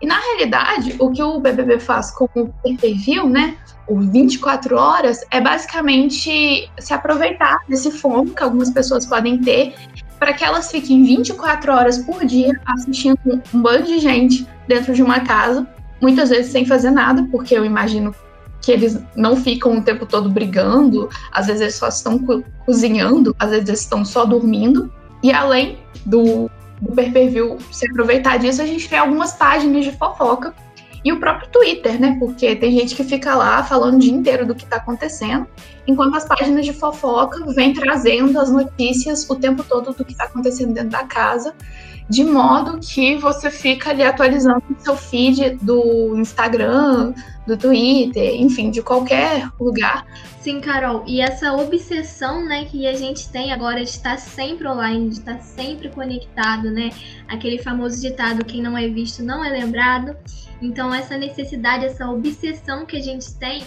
E 0.00 0.06
na 0.06 0.18
realidade, 0.18 0.94
o 0.98 1.10
que 1.10 1.22
o 1.22 1.40
BBB 1.40 1.80
faz 1.80 2.10
com 2.10 2.28
o 2.34 2.48
pay-per-view, 2.62 3.28
né, 3.28 3.56
o 3.86 3.98
24 4.00 4.76
horas, 4.76 5.24
é 5.30 5.40
basicamente 5.40 6.70
se 6.78 6.94
aproveitar 6.94 7.58
desse 7.68 7.90
fome 7.90 8.30
que 8.30 8.42
algumas 8.42 8.70
pessoas 8.70 9.06
podem 9.06 9.38
ter 9.38 9.74
para 10.18 10.32
que 10.32 10.44
elas 10.44 10.70
fiquem 10.70 11.02
24 11.04 11.72
horas 11.72 11.98
por 11.98 12.24
dia 12.24 12.60
assistindo 12.66 13.18
um 13.54 13.62
bando 13.62 13.84
de 13.84 13.98
gente 13.98 14.46
dentro 14.66 14.92
de 14.92 15.02
uma 15.02 15.20
casa, 15.20 15.66
muitas 16.00 16.28
vezes 16.28 16.52
sem 16.52 16.66
fazer 16.66 16.90
nada, 16.90 17.26
porque 17.30 17.56
eu 17.56 17.64
imagino 17.64 18.14
que 18.60 18.72
eles 18.72 19.00
não 19.14 19.36
ficam 19.36 19.78
o 19.78 19.82
tempo 19.82 20.04
todo 20.04 20.28
brigando, 20.28 21.08
às 21.32 21.46
vezes 21.46 21.62
eles 21.62 21.74
só 21.76 21.88
estão 21.88 22.18
co 22.18 22.42
cozinhando, 22.66 23.34
às 23.38 23.50
vezes 23.50 23.68
eles 23.68 23.80
estão 23.80 24.04
só 24.04 24.24
dormindo. 24.24 24.92
E 25.22 25.32
além 25.32 25.78
do 26.04 26.50
do 26.80 26.92
pay-per-view 26.92 27.58
se 27.70 27.88
aproveitar 27.88 28.38
disso, 28.38 28.62
a 28.62 28.66
gente 28.66 28.88
tem 28.88 28.98
algumas 28.98 29.32
páginas 29.32 29.84
de 29.84 29.92
fofoca 29.92 30.54
e 31.04 31.12
o 31.12 31.20
próprio 31.20 31.48
Twitter, 31.50 32.00
né? 32.00 32.16
Porque 32.18 32.56
tem 32.56 32.72
gente 32.72 32.94
que 32.94 33.04
fica 33.04 33.34
lá 33.34 33.62
falando 33.62 33.96
o 33.96 33.98
dia 33.98 34.12
inteiro 34.12 34.46
do 34.46 34.54
que 34.54 34.64
está 34.64 34.76
acontecendo, 34.76 35.46
enquanto 35.86 36.16
as 36.16 36.24
páginas 36.24 36.64
de 36.64 36.72
fofoca 36.72 37.44
vêm 37.54 37.72
trazendo 37.72 38.38
as 38.38 38.50
notícias 38.50 39.28
o 39.28 39.36
tempo 39.36 39.62
todo 39.62 39.92
do 39.92 40.04
que 40.04 40.12
está 40.12 40.24
acontecendo 40.24 40.72
dentro 40.74 40.90
da 40.90 41.04
casa, 41.04 41.54
de 42.08 42.24
modo 42.24 42.78
que 42.80 43.16
você 43.16 43.50
fica 43.50 43.90
ali 43.90 44.02
atualizando 44.02 44.62
o 44.70 44.82
seu 44.82 44.96
feed 44.96 45.58
do 45.60 46.16
Instagram, 46.16 47.12
do 47.46 47.56
Twitter, 47.56 48.40
enfim, 48.40 48.70
de 48.70 48.82
qualquer 48.82 49.50
lugar. 49.60 50.06
Sim, 50.40 50.60
Carol. 50.60 51.04
E 51.06 51.20
essa 51.20 51.52
obsessão, 51.52 52.44
né, 52.44 52.64
que 52.64 52.86
a 52.86 52.94
gente 52.94 53.28
tem 53.28 53.52
agora 53.52 53.84
de 53.84 53.90
estar 53.90 54.18
sempre 54.18 54.66
online, 54.66 55.10
de 55.10 55.18
estar 55.18 55.38
sempre 55.40 55.90
conectado, 55.90 56.70
né? 56.70 56.90
Aquele 57.28 57.58
famoso 57.58 58.00
ditado: 58.00 58.44
quem 58.44 58.62
não 58.62 58.76
é 58.76 58.88
visto 58.88 59.22
não 59.22 59.44
é 59.44 59.50
lembrado. 59.50 60.16
Então, 60.62 60.92
essa 60.92 61.16
necessidade, 61.18 61.84
essa 61.84 62.08
obsessão 62.08 62.86
que 62.86 62.96
a 62.96 63.02
gente 63.02 63.34
tem, 63.34 63.62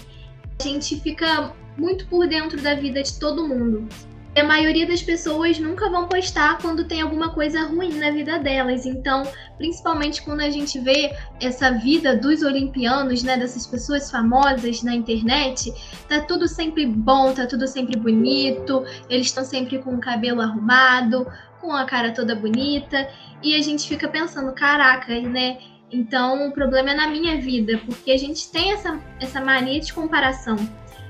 a 0.60 0.64
gente 0.64 1.00
fica 1.00 1.54
muito 1.78 2.06
por 2.08 2.28
dentro 2.28 2.62
da 2.62 2.74
vida 2.74 3.02
de 3.02 3.18
todo 3.20 3.48
mundo 3.48 3.88
a 4.36 4.44
maioria 4.44 4.88
das 4.88 5.02
pessoas 5.02 5.60
nunca 5.60 5.90
vão 5.90 6.08
postar 6.08 6.58
quando 6.60 6.86
tem 6.86 7.02
alguma 7.02 7.34
coisa 7.34 7.64
ruim 7.64 7.94
na 7.98 8.12
vida 8.12 8.40
delas. 8.40 8.86
Então, 8.86 9.24
principalmente 9.58 10.22
quando 10.22 10.40
a 10.40 10.50
gente 10.50 10.80
vê 10.80 11.14
essa 11.40 11.72
vida 11.72 12.16
dos 12.16 12.42
olimpianos, 12.42 13.24
né, 13.24 13.36
dessas 13.36 13.68
pessoas 13.68 14.10
famosas 14.10 14.84
na 14.84 14.96
internet, 14.96 15.74
tá 16.08 16.22
tudo 16.22 16.48
sempre 16.48 16.86
bom, 16.86 17.34
tá 17.34 17.46
tudo 17.46 17.68
sempre 17.68 18.00
bonito, 18.00 18.86
eles 19.10 19.28
estão 19.28 19.44
sempre 19.44 19.80
com 19.80 19.96
o 19.96 20.00
cabelo 20.00 20.42
arrumado, 20.42 21.28
com 21.60 21.74
a 21.74 21.84
cara 21.84 22.12
toda 22.12 22.34
bonita, 22.34 23.08
e 23.44 23.56
a 23.56 23.62
gente 23.62 23.88
fica 23.88 24.08
pensando, 24.08 24.54
caraca, 24.54 25.20
né? 25.22 25.58
Então, 25.92 26.48
o 26.48 26.54
problema 26.54 26.92
é 26.92 26.96
na 26.96 27.08
minha 27.08 27.40
vida, 27.40 27.80
porque 27.86 28.12
a 28.12 28.18
gente 28.18 28.50
tem 28.50 28.72
essa, 28.72 28.98
essa 29.20 29.42
mania 29.42 29.80
de 29.80 29.94
comparação. 29.94 30.56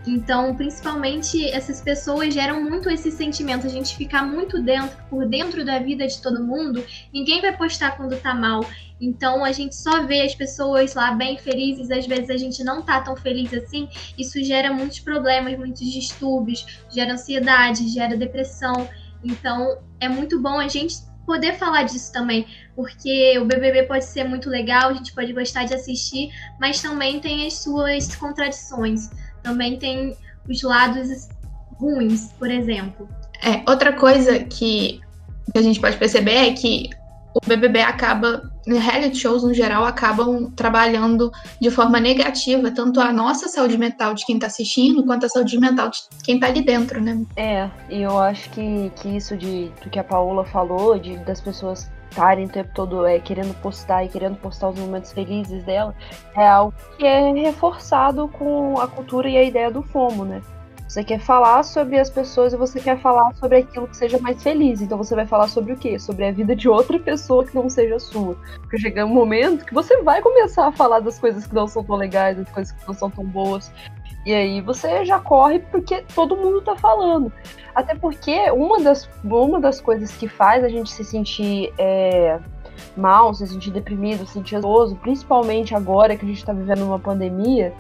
Então, 0.06 0.56
principalmente, 0.56 1.46
essas 1.50 1.80
pessoas 1.80 2.34
geram 2.34 2.64
muito 2.64 2.90
esse 2.90 3.12
sentimento, 3.12 3.68
a 3.68 3.70
gente 3.70 3.96
ficar 3.96 4.24
muito 4.24 4.62
dentro, 4.62 4.98
por 5.10 5.28
dentro 5.28 5.64
da 5.64 5.78
vida 5.80 6.08
de 6.08 6.20
todo 6.22 6.44
mundo. 6.44 6.84
Ninguém 7.14 7.40
vai 7.40 7.56
postar 7.56 7.96
quando 7.96 8.20
tá 8.20 8.34
mal. 8.34 8.66
Então, 9.00 9.44
a 9.44 9.52
gente 9.52 9.76
só 9.76 10.04
vê 10.06 10.22
as 10.22 10.34
pessoas 10.34 10.96
lá 10.96 11.12
bem 11.12 11.38
felizes, 11.38 11.92
às 11.92 12.06
vezes 12.08 12.30
a 12.30 12.38
gente 12.38 12.64
não 12.64 12.82
tá 12.82 13.02
tão 13.02 13.16
feliz 13.16 13.54
assim. 13.54 13.88
Isso 14.18 14.44
gera 14.44 14.74
muitos 14.74 15.00
problemas, 15.00 15.58
muitos 15.58 15.92
distúrbios, 15.92 16.66
gera 16.90 17.14
ansiedade, 17.14 17.88
gera 17.88 18.18
depressão. 18.18 18.90
Então, 19.24 19.78
é 20.00 20.10
muito 20.10 20.40
bom 20.42 20.60
a 20.60 20.68
gente 20.68 20.96
poder 21.26 21.54
falar 21.54 21.84
disso 21.84 22.12
também, 22.12 22.46
porque 22.76 23.38
o 23.40 23.46
BBB 23.46 23.84
pode 23.84 24.06
ser 24.06 24.24
muito 24.24 24.50
legal, 24.50 24.90
a 24.90 24.94
gente 24.94 25.14
pode 25.14 25.32
gostar 25.32 25.66
de 25.66 25.74
assistir, 25.74 26.30
mas 26.60 26.82
também 26.82 27.20
tem 27.20 27.46
as 27.46 27.54
suas 27.54 28.16
contradições, 28.16 29.10
também 29.44 29.78
tem 29.78 30.16
os 30.50 30.62
lados 30.64 31.30
ruins, 31.80 32.32
por 32.38 32.50
exemplo. 32.50 33.08
É, 33.44 33.70
outra 33.70 33.94
coisa 33.94 34.40
que, 34.40 35.02
que 35.52 35.58
a 35.58 35.62
gente 35.62 35.80
pode 35.80 35.98
perceber 35.98 36.36
é 36.36 36.54
que 36.54 36.90
o 37.34 37.40
BBB 37.48 37.82
acaba, 37.82 38.52
reality 38.68 39.18
shows 39.18 39.44
no 39.44 39.54
geral, 39.54 39.86
acabam 39.86 40.52
trabalhando 40.52 41.32
de 41.62 41.72
forma 41.72 42.00
negativa 42.00 42.72
tanto 42.72 43.00
a 43.00 43.12
nossa 43.12 43.48
saúde 43.48 43.78
mental 43.78 44.14
de 44.14 44.26
quem 44.26 44.38
tá 44.38 44.48
assistindo, 44.48 45.04
quanto 45.06 45.26
a 45.26 45.30
saúde 45.30 45.58
mental 45.58 45.90
de 45.90 46.00
quem 46.24 46.40
tá 46.40 46.48
ali 46.48 46.62
dentro, 46.62 47.02
né? 47.02 47.26
É, 47.38 47.70
e 47.90 48.02
eu 48.02 48.20
acho 48.20 48.50
que, 48.50 48.92
que 48.98 49.16
isso 49.16 49.38
de, 49.38 49.72
do 49.82 49.90
que 49.90 49.98
a 49.98 50.04
Paola 50.04 50.44
falou, 50.44 51.00
de 51.00 51.18
das 51.20 51.40
pessoas 51.40 51.90
estarem 52.12 52.45
o 52.45 52.50
tempo 52.50 52.69
todo 52.76 53.06
é, 53.06 53.19
querendo 53.19 53.54
postar 53.62 54.04
e 54.04 54.10
querendo 54.10 54.36
postar 54.36 54.69
os 54.69 54.80
momentos 54.80 55.12
felizes 55.12 55.63
dela, 55.63 55.95
é 56.36 56.47
algo 56.47 56.74
que 56.97 57.06
é 57.06 57.32
reforçado 57.32 58.28
com 58.28 58.78
a 58.80 58.88
cultura 58.88 59.30
e 59.30 59.38
a 59.38 59.43
ideia 59.43 59.71
do 59.71 59.82
FOMO, 59.82 60.26
né? 60.26 60.41
Você 60.88 61.06
quer 61.06 61.21
falar 61.21 61.63
sobre 61.63 61.97
as 61.97 62.10
pessoas 62.10 62.52
e 62.52 62.58
você 62.58 62.78
quer 62.78 63.00
falar 63.00 63.34
sobre 63.36 63.60
aquilo 63.60 63.88
que 63.88 63.95
seja 63.95 64.17
mais 64.17 64.43
feliz. 64.43 64.82
Então 64.82 64.97
você 64.97 65.15
vai 65.15 65.26
falar 65.26 65.47
sobre 65.47 65.71
o 65.71 65.78
quê? 65.78 65.97
Sobre 65.97 66.26
a 66.26 66.34
vida 66.34 66.54
de 66.54 66.67
outra 66.67 67.00
pessoa 67.00 67.45
que 67.45 67.56
não 67.56 67.69
seja 67.69 67.97
sua. 67.97 68.36
Porque 68.60 68.78
chega 68.78 69.06
um 69.06 69.13
momento 69.13 69.63
que 69.63 69.74
você 69.74 70.04
vai 70.04 70.21
começar 70.21 70.67
a 70.67 70.71
falar 70.74 71.00
das 71.00 71.17
coisas 71.17 71.47
que 71.47 71.56
não 71.56 71.65
são 71.65 71.82
tão 71.82 71.95
legais, 71.95 72.36
das 72.36 72.50
coisas 72.50 72.74
que 72.74 72.86
não 72.86 72.93
são 72.93 73.10
tão 73.10 73.24
boas. 73.24 73.71
E 74.26 74.34
aí 74.34 74.62
você 74.62 75.04
já 75.04 75.20
corre 75.20 75.60
porque 75.60 76.04
todo 76.14 76.38
mundo 76.38 76.62
tá 76.62 76.76
falando. 76.76 77.32
Até 77.74 77.96
porque 77.96 78.52
uma 78.52 78.80
das, 78.80 79.10
uma 79.24 79.60
das 79.60 79.82
coisas 79.82 80.12
que 80.16 80.28
faz 80.28 80.64
a 80.64 80.70
gente 80.70 80.92
se 80.92 81.04
sentir 81.04 81.74
é, 81.78 82.40
mal, 82.96 83.34
se 83.34 83.48
sentir 83.48 83.72
deprimido, 83.72 84.26
se 84.26 84.34
sentir 84.34 84.58
ansioso, 84.58 84.96
principalmente 84.98 85.74
agora 85.74 86.16
que 86.16 86.26
a 86.26 86.28
gente 86.28 86.46
tá 86.46 86.54
vivendo 86.54 86.84
uma 86.84 87.00
pandemia, 87.00 87.74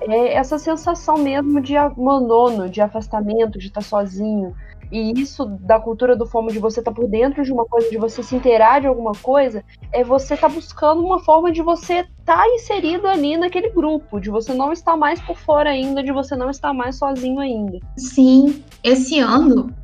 é 0.00 0.34
essa 0.34 0.58
sensação 0.58 1.18
mesmo 1.18 1.60
de 1.60 1.76
abandono, 1.76 2.68
de 2.68 2.80
afastamento, 2.80 3.58
de 3.58 3.66
estar 3.66 3.82
sozinho. 3.82 4.54
E 4.92 5.18
isso 5.18 5.46
da 5.46 5.80
cultura 5.80 6.14
do 6.14 6.26
fomo 6.26 6.52
de 6.52 6.58
você 6.58 6.80
estar 6.80 6.92
por 6.92 7.08
dentro 7.08 7.42
de 7.42 7.50
uma 7.50 7.64
coisa, 7.64 7.88
de 7.88 7.96
você 7.96 8.22
se 8.22 8.36
inteirar 8.36 8.78
de 8.78 8.86
alguma 8.86 9.12
coisa, 9.12 9.64
é 9.90 10.04
você 10.04 10.34
estar 10.34 10.48
tá 10.48 10.54
buscando 10.54 11.02
uma 11.02 11.18
forma 11.18 11.50
de 11.50 11.62
você 11.62 12.00
estar 12.00 12.36
tá 12.36 12.48
inserido 12.48 13.08
ali 13.08 13.38
naquele 13.38 13.70
grupo, 13.70 14.20
de 14.20 14.28
você 14.28 14.52
não 14.52 14.70
estar 14.70 14.94
mais 14.94 15.18
por 15.18 15.38
fora 15.38 15.70
ainda, 15.70 16.02
de 16.02 16.12
você 16.12 16.36
não 16.36 16.50
estar 16.50 16.74
mais 16.74 16.96
sozinho 16.98 17.40
ainda. 17.40 17.78
Sim, 17.96 18.62
esse 18.84 19.18
ano 19.18 19.74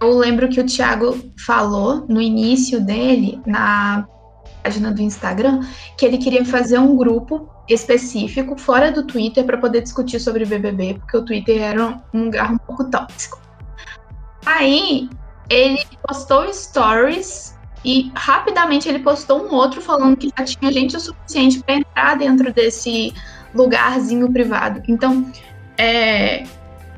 eu 0.00 0.10
lembro 0.10 0.50
que 0.50 0.60
o 0.60 0.66
Thiago 0.66 1.18
falou 1.46 2.04
no 2.06 2.20
início 2.20 2.78
dele, 2.78 3.40
na 3.46 4.06
página 4.62 4.92
do 4.92 5.00
Instagram, 5.00 5.60
que 5.96 6.04
ele 6.04 6.18
queria 6.18 6.44
fazer 6.44 6.78
um 6.78 6.94
grupo 6.94 7.48
específico 7.66 8.58
fora 8.58 8.92
do 8.92 9.06
Twitter 9.06 9.44
para 9.44 9.56
poder 9.56 9.80
discutir 9.80 10.20
sobre 10.20 10.44
BBB, 10.44 10.98
porque 11.00 11.16
o 11.16 11.24
Twitter 11.24 11.62
era 11.62 12.02
um 12.12 12.24
lugar 12.24 12.52
um 12.52 12.58
pouco 12.58 12.84
tóxico. 12.90 13.47
Aí 14.48 15.10
ele 15.50 15.84
postou 16.06 16.50
stories 16.50 17.54
e 17.84 18.10
rapidamente 18.14 18.88
ele 18.88 19.00
postou 19.00 19.46
um 19.46 19.54
outro 19.54 19.82
falando 19.82 20.16
que 20.16 20.32
já 20.36 20.44
tinha 20.44 20.72
gente 20.72 20.96
o 20.96 21.00
suficiente 21.00 21.62
para 21.62 21.74
entrar 21.74 22.16
dentro 22.16 22.50
desse 22.50 23.12
lugarzinho 23.54 24.32
privado. 24.32 24.82
Então, 24.88 25.30
é, 25.76 26.44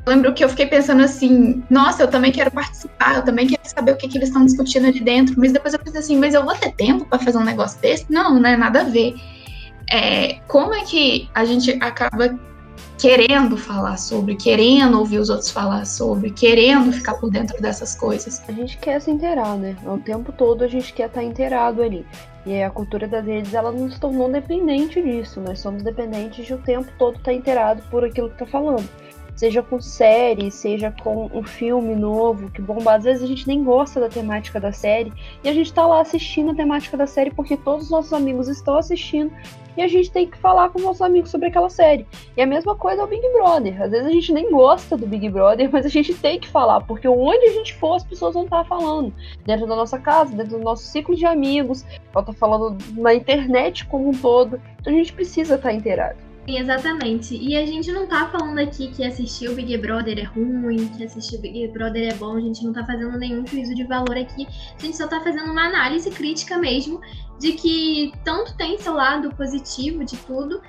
lembro 0.06 0.32
que 0.32 0.44
eu 0.44 0.48
fiquei 0.48 0.66
pensando 0.66 1.02
assim, 1.02 1.60
nossa, 1.68 2.04
eu 2.04 2.08
também 2.08 2.30
quero 2.30 2.52
participar, 2.52 3.16
eu 3.16 3.24
também 3.24 3.48
quero 3.48 3.62
saber 3.64 3.92
o 3.92 3.96
que, 3.96 4.06
que 4.06 4.16
eles 4.16 4.28
estão 4.28 4.44
discutindo 4.44 4.86
ali 4.86 5.00
dentro, 5.00 5.34
mas 5.36 5.50
depois 5.50 5.74
eu 5.74 5.80
pensei 5.80 5.98
assim, 5.98 6.16
mas 6.18 6.34
eu 6.34 6.44
vou 6.44 6.54
ter 6.54 6.70
tempo 6.72 7.04
para 7.04 7.18
fazer 7.18 7.38
um 7.38 7.44
negócio 7.44 7.80
desse? 7.80 8.06
Não, 8.08 8.38
né? 8.38 8.56
Nada 8.56 8.82
a 8.82 8.84
ver 8.84 9.16
é, 9.90 10.34
como 10.46 10.72
é 10.72 10.84
que 10.84 11.28
a 11.34 11.44
gente 11.44 11.76
acaba 11.82 12.28
querendo 13.00 13.56
falar 13.56 13.96
sobre, 13.96 14.36
querendo 14.36 14.98
ouvir 14.98 15.18
os 15.18 15.30
outros 15.30 15.50
falar 15.50 15.86
sobre, 15.86 16.30
querendo 16.30 16.92
ficar 16.92 17.14
por 17.14 17.30
dentro 17.30 17.60
dessas 17.60 17.94
coisas. 17.94 18.42
A 18.46 18.52
gente 18.52 18.76
quer 18.78 19.00
se 19.00 19.10
inteirar, 19.10 19.56
né? 19.56 19.76
O 19.86 19.98
tempo 19.98 20.32
todo 20.32 20.62
a 20.62 20.68
gente 20.68 20.92
quer 20.92 21.06
estar 21.06 21.22
inteirado 21.22 21.82
ali. 21.82 22.04
E 22.44 22.62
a 22.62 22.70
cultura 22.70 23.06
das 23.06 23.24
redes, 23.24 23.54
ela 23.54 23.70
nos 23.72 23.98
tornou 23.98 24.30
dependente 24.30 25.02
disso. 25.02 25.40
Nós 25.40 25.60
somos 25.60 25.82
dependentes 25.82 26.46
de 26.46 26.54
o 26.54 26.58
tempo 26.58 26.90
todo 26.98 27.16
estar 27.16 27.32
inteirado 27.32 27.82
por 27.90 28.04
aquilo 28.04 28.30
que 28.30 28.38
tá 28.38 28.46
falando. 28.46 28.88
Seja 29.34 29.62
com 29.62 29.80
série, 29.80 30.50
seja 30.50 30.94
com 31.02 31.30
um 31.32 31.42
filme 31.42 31.94
novo 31.94 32.50
que 32.50 32.60
bomba. 32.60 32.94
Às 32.94 33.04
vezes 33.04 33.22
a 33.22 33.26
gente 33.26 33.46
nem 33.46 33.64
gosta 33.64 34.00
da 34.00 34.08
temática 34.08 34.60
da 34.60 34.72
série 34.72 35.12
e 35.42 35.48
a 35.48 35.52
gente 35.52 35.72
tá 35.72 35.86
lá 35.86 36.00
assistindo 36.00 36.50
a 36.50 36.54
temática 36.54 36.96
da 36.96 37.06
série 37.06 37.30
porque 37.30 37.56
todos 37.56 37.84
os 37.86 37.90
nossos 37.90 38.12
amigos 38.12 38.48
estão 38.48 38.76
assistindo 38.76 39.32
e 39.76 39.82
a 39.82 39.88
gente 39.88 40.10
tem 40.10 40.26
que 40.26 40.36
falar 40.36 40.68
com 40.70 40.80
nossos 40.80 41.02
amigos 41.02 41.30
sobre 41.30 41.48
aquela 41.48 41.70
série. 41.70 42.06
E 42.36 42.42
a 42.42 42.46
mesma 42.46 42.74
coisa 42.74 43.02
é 43.02 43.04
o 43.04 43.08
Big 43.08 43.26
Brother. 43.32 43.82
Às 43.82 43.90
vezes 43.90 44.06
a 44.06 44.10
gente 44.10 44.32
nem 44.32 44.50
gosta 44.50 44.96
do 44.96 45.06
Big 45.06 45.28
Brother, 45.28 45.68
mas 45.72 45.86
a 45.86 45.88
gente 45.88 46.12
tem 46.14 46.38
que 46.38 46.48
falar, 46.48 46.80
porque 46.82 47.08
onde 47.08 47.46
a 47.46 47.52
gente 47.52 47.74
for, 47.74 47.96
as 47.96 48.04
pessoas 48.04 48.34
vão 48.34 48.44
estar 48.44 48.64
falando. 48.64 49.12
Dentro 49.44 49.66
da 49.66 49.76
nossa 49.76 49.98
casa, 49.98 50.34
dentro 50.34 50.58
do 50.58 50.64
nosso 50.64 50.84
ciclo 50.84 51.14
de 51.14 51.24
amigos, 51.24 51.84
vão 52.12 52.22
estar 52.22 52.34
falando 52.34 52.76
na 52.96 53.14
internet 53.14 53.86
como 53.86 54.08
um 54.08 54.12
todo. 54.12 54.60
Então 54.80 54.92
a 54.92 54.96
gente 54.96 55.12
precisa 55.12 55.54
estar 55.54 55.72
inteirado. 55.72 56.29
Exatamente. 56.58 57.36
E 57.36 57.56
a 57.56 57.64
gente 57.66 57.90
não 57.92 58.06
tá 58.06 58.26
falando 58.28 58.58
aqui 58.58 58.88
que 58.88 59.04
assistir 59.04 59.48
o 59.48 59.54
Big 59.54 59.76
Brother 59.78 60.18
é 60.18 60.22
ruim, 60.24 60.88
que 60.96 61.04
assistir 61.04 61.36
o 61.36 61.40
Big 61.40 61.68
Brother 61.68 62.12
é 62.12 62.14
bom, 62.14 62.36
a 62.36 62.40
gente 62.40 62.64
não 62.64 62.72
tá 62.72 62.84
fazendo 62.84 63.16
nenhum 63.18 63.46
juízo 63.46 63.74
de 63.74 63.84
valor 63.84 64.16
aqui. 64.16 64.46
A 64.78 64.82
gente 64.82 64.96
só 64.96 65.06
tá 65.06 65.20
fazendo 65.20 65.50
uma 65.50 65.66
análise 65.66 66.10
crítica 66.10 66.58
mesmo 66.58 67.00
de 67.38 67.52
que 67.52 68.12
tanto 68.24 68.56
tem 68.56 68.78
seu 68.78 68.94
lado 68.94 69.34
positivo 69.34 70.04
de 70.04 70.16
tudo, 70.18 70.60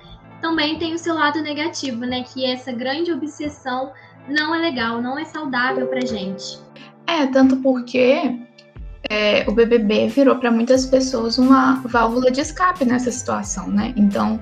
também 0.41 0.78
tem 0.80 0.94
o 0.94 0.98
seu 0.98 1.13
lado 1.13 1.41
negativo, 1.41 2.06
né? 2.06 2.24
Que 2.24 2.46
essa 2.46 2.72
grande 2.72 3.12
obsessão 3.12 3.91
não 4.28 4.54
é 4.56 4.60
legal, 4.60 5.02
não 5.02 5.17
é 5.17 5.26
saudável 5.26 5.88
pra 5.88 6.02
gente. 6.02 6.60
É, 7.08 7.28
tanto 7.28 7.58
porque 7.58 8.39
é, 9.10 9.44
o 9.48 9.52
BBB 9.52 10.08
virou 10.08 10.36
para 10.38 10.52
muitas 10.52 10.86
pessoas 10.86 11.38
uma 11.38 11.82
válvula 11.86 12.32
de 12.32 12.41
escape 12.41 12.86
nessa 12.86 13.12
situação, 13.12 13.67
né? 13.67 13.94
Então, 13.98 14.39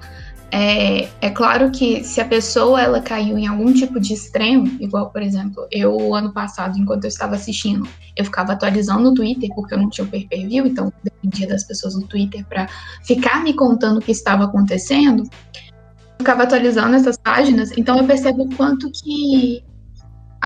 é, 0.52 1.08
é 1.22 1.30
claro 1.30 1.72
que 1.72 2.04
se 2.04 2.20
a 2.20 2.26
pessoa 2.26 2.82
ela 2.82 3.02
caiu 3.02 3.38
em 3.38 3.48
algum 3.48 3.72
tipo 3.72 4.00
de 4.00 4.14
extremo, 4.14 4.68
igual, 4.80 5.12
por 5.12 5.22
exemplo, 5.22 5.68
eu 5.72 6.16
ano 6.16 6.34
passado, 6.34 6.78
enquanto 6.78 7.04
eu 7.04 7.08
estava 7.08 7.36
assistindo, 7.36 7.88
eu 8.16 8.26
ficava 8.26 8.54
atualizando 8.54 9.10
o 9.10 9.14
Twitter, 9.14 9.50
porque 9.54 9.74
eu 9.74 9.78
não 9.78 9.90
tinha 9.90 10.06
o 10.06 10.10
pay-per-view, 10.10 10.66
então 10.66 10.92
dependia 11.04 11.48
das 11.48 11.64
pessoas 11.64 11.96
no 11.96 12.08
Twitter 12.08 12.46
para 12.48 12.68
ficar 13.04 13.44
me 13.44 13.54
contando 13.54 13.98
o 13.98 14.02
que 14.02 14.12
estava 14.12 14.46
acontecendo. 14.46 15.24
Eu 15.24 16.18
ficava 16.20 16.44
atualizando 16.44 16.96
essas 16.96 17.18
páginas, 17.18 17.72
então 17.78 17.98
eu 17.98 18.06
percebo 18.06 18.44
o 18.44 18.56
quanto 18.56 18.92
que 18.92 19.64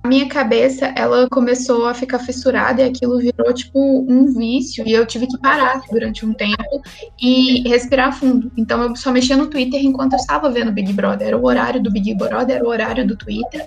a 0.03 0.07
minha 0.09 0.27
cabeça, 0.27 0.87
ela 0.97 1.29
começou 1.29 1.85
a 1.85 1.93
ficar 1.93 2.19
fissurada 2.19 2.81
e 2.81 2.85
aquilo 2.85 3.17
virou 3.19 3.53
tipo 3.53 3.79
um 3.79 4.33
vício 4.33 4.85
e 4.85 4.91
eu 4.91 5.05
tive 5.05 5.25
que 5.27 5.37
parar 5.37 5.81
durante 5.89 6.25
um 6.25 6.33
tempo 6.33 6.81
e 7.21 7.67
respirar 7.69 8.11
fundo. 8.11 8.51
Então 8.57 8.83
eu 8.83 8.95
só 8.97 9.13
mexia 9.13 9.37
no 9.37 9.47
Twitter 9.47 9.81
enquanto 9.81 10.13
eu 10.13 10.19
estava 10.19 10.49
vendo 10.49 10.73
Big 10.73 10.91
Brother. 10.91 11.29
Era 11.29 11.37
o 11.37 11.45
horário 11.45 11.81
do 11.81 11.89
Big 11.89 12.13
Brother, 12.15 12.57
era 12.57 12.65
o 12.65 12.67
horário 12.67 13.07
do 13.07 13.15
Twitter 13.15 13.65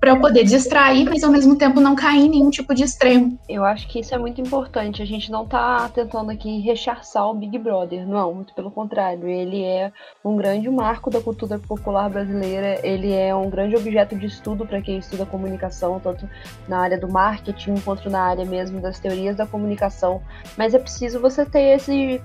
para 0.00 0.10
eu 0.10 0.20
poder 0.20 0.44
distrair, 0.44 1.04
mas 1.04 1.22
ao 1.22 1.30
mesmo 1.30 1.54
tempo 1.56 1.78
não 1.78 1.94
cair 1.94 2.24
em 2.24 2.30
nenhum 2.30 2.48
tipo 2.48 2.74
de 2.74 2.82
extremo. 2.82 3.38
Eu 3.46 3.64
acho 3.64 3.86
que 3.86 4.00
isso 4.00 4.14
é 4.14 4.18
muito 4.18 4.40
importante. 4.40 5.02
A 5.02 5.04
gente 5.04 5.30
não 5.30 5.46
tá 5.46 5.90
tentando 5.90 6.30
aqui 6.30 6.58
rechaçar 6.60 7.28
o 7.28 7.34
Big 7.34 7.58
Brother, 7.58 8.08
não, 8.08 8.34
muito 8.34 8.54
pelo 8.54 8.70
contrário. 8.70 9.28
Ele 9.28 9.62
é 9.62 9.92
um 10.24 10.36
grande 10.36 10.70
marco 10.70 11.10
da 11.10 11.20
cultura 11.20 11.58
popular 11.58 12.08
brasileira, 12.08 12.80
ele 12.82 13.12
é 13.12 13.34
um 13.34 13.50
grande 13.50 13.76
objeto 13.76 14.16
de 14.16 14.26
estudo 14.26 14.66
para 14.66 14.80
quem 14.80 14.96
estuda 14.96 15.26
comunicação, 15.26 16.00
tanto 16.00 16.26
na 16.66 16.78
área 16.78 16.98
do 16.98 17.08
marketing 17.08 17.74
quanto 17.84 18.08
na 18.08 18.22
área 18.22 18.46
mesmo 18.46 18.80
das 18.80 18.98
teorias 18.98 19.36
da 19.36 19.46
comunicação. 19.46 20.22
Mas 20.56 20.72
é 20.72 20.78
preciso 20.78 21.20
você 21.20 21.44
ter 21.44 21.76
esse 21.76 22.22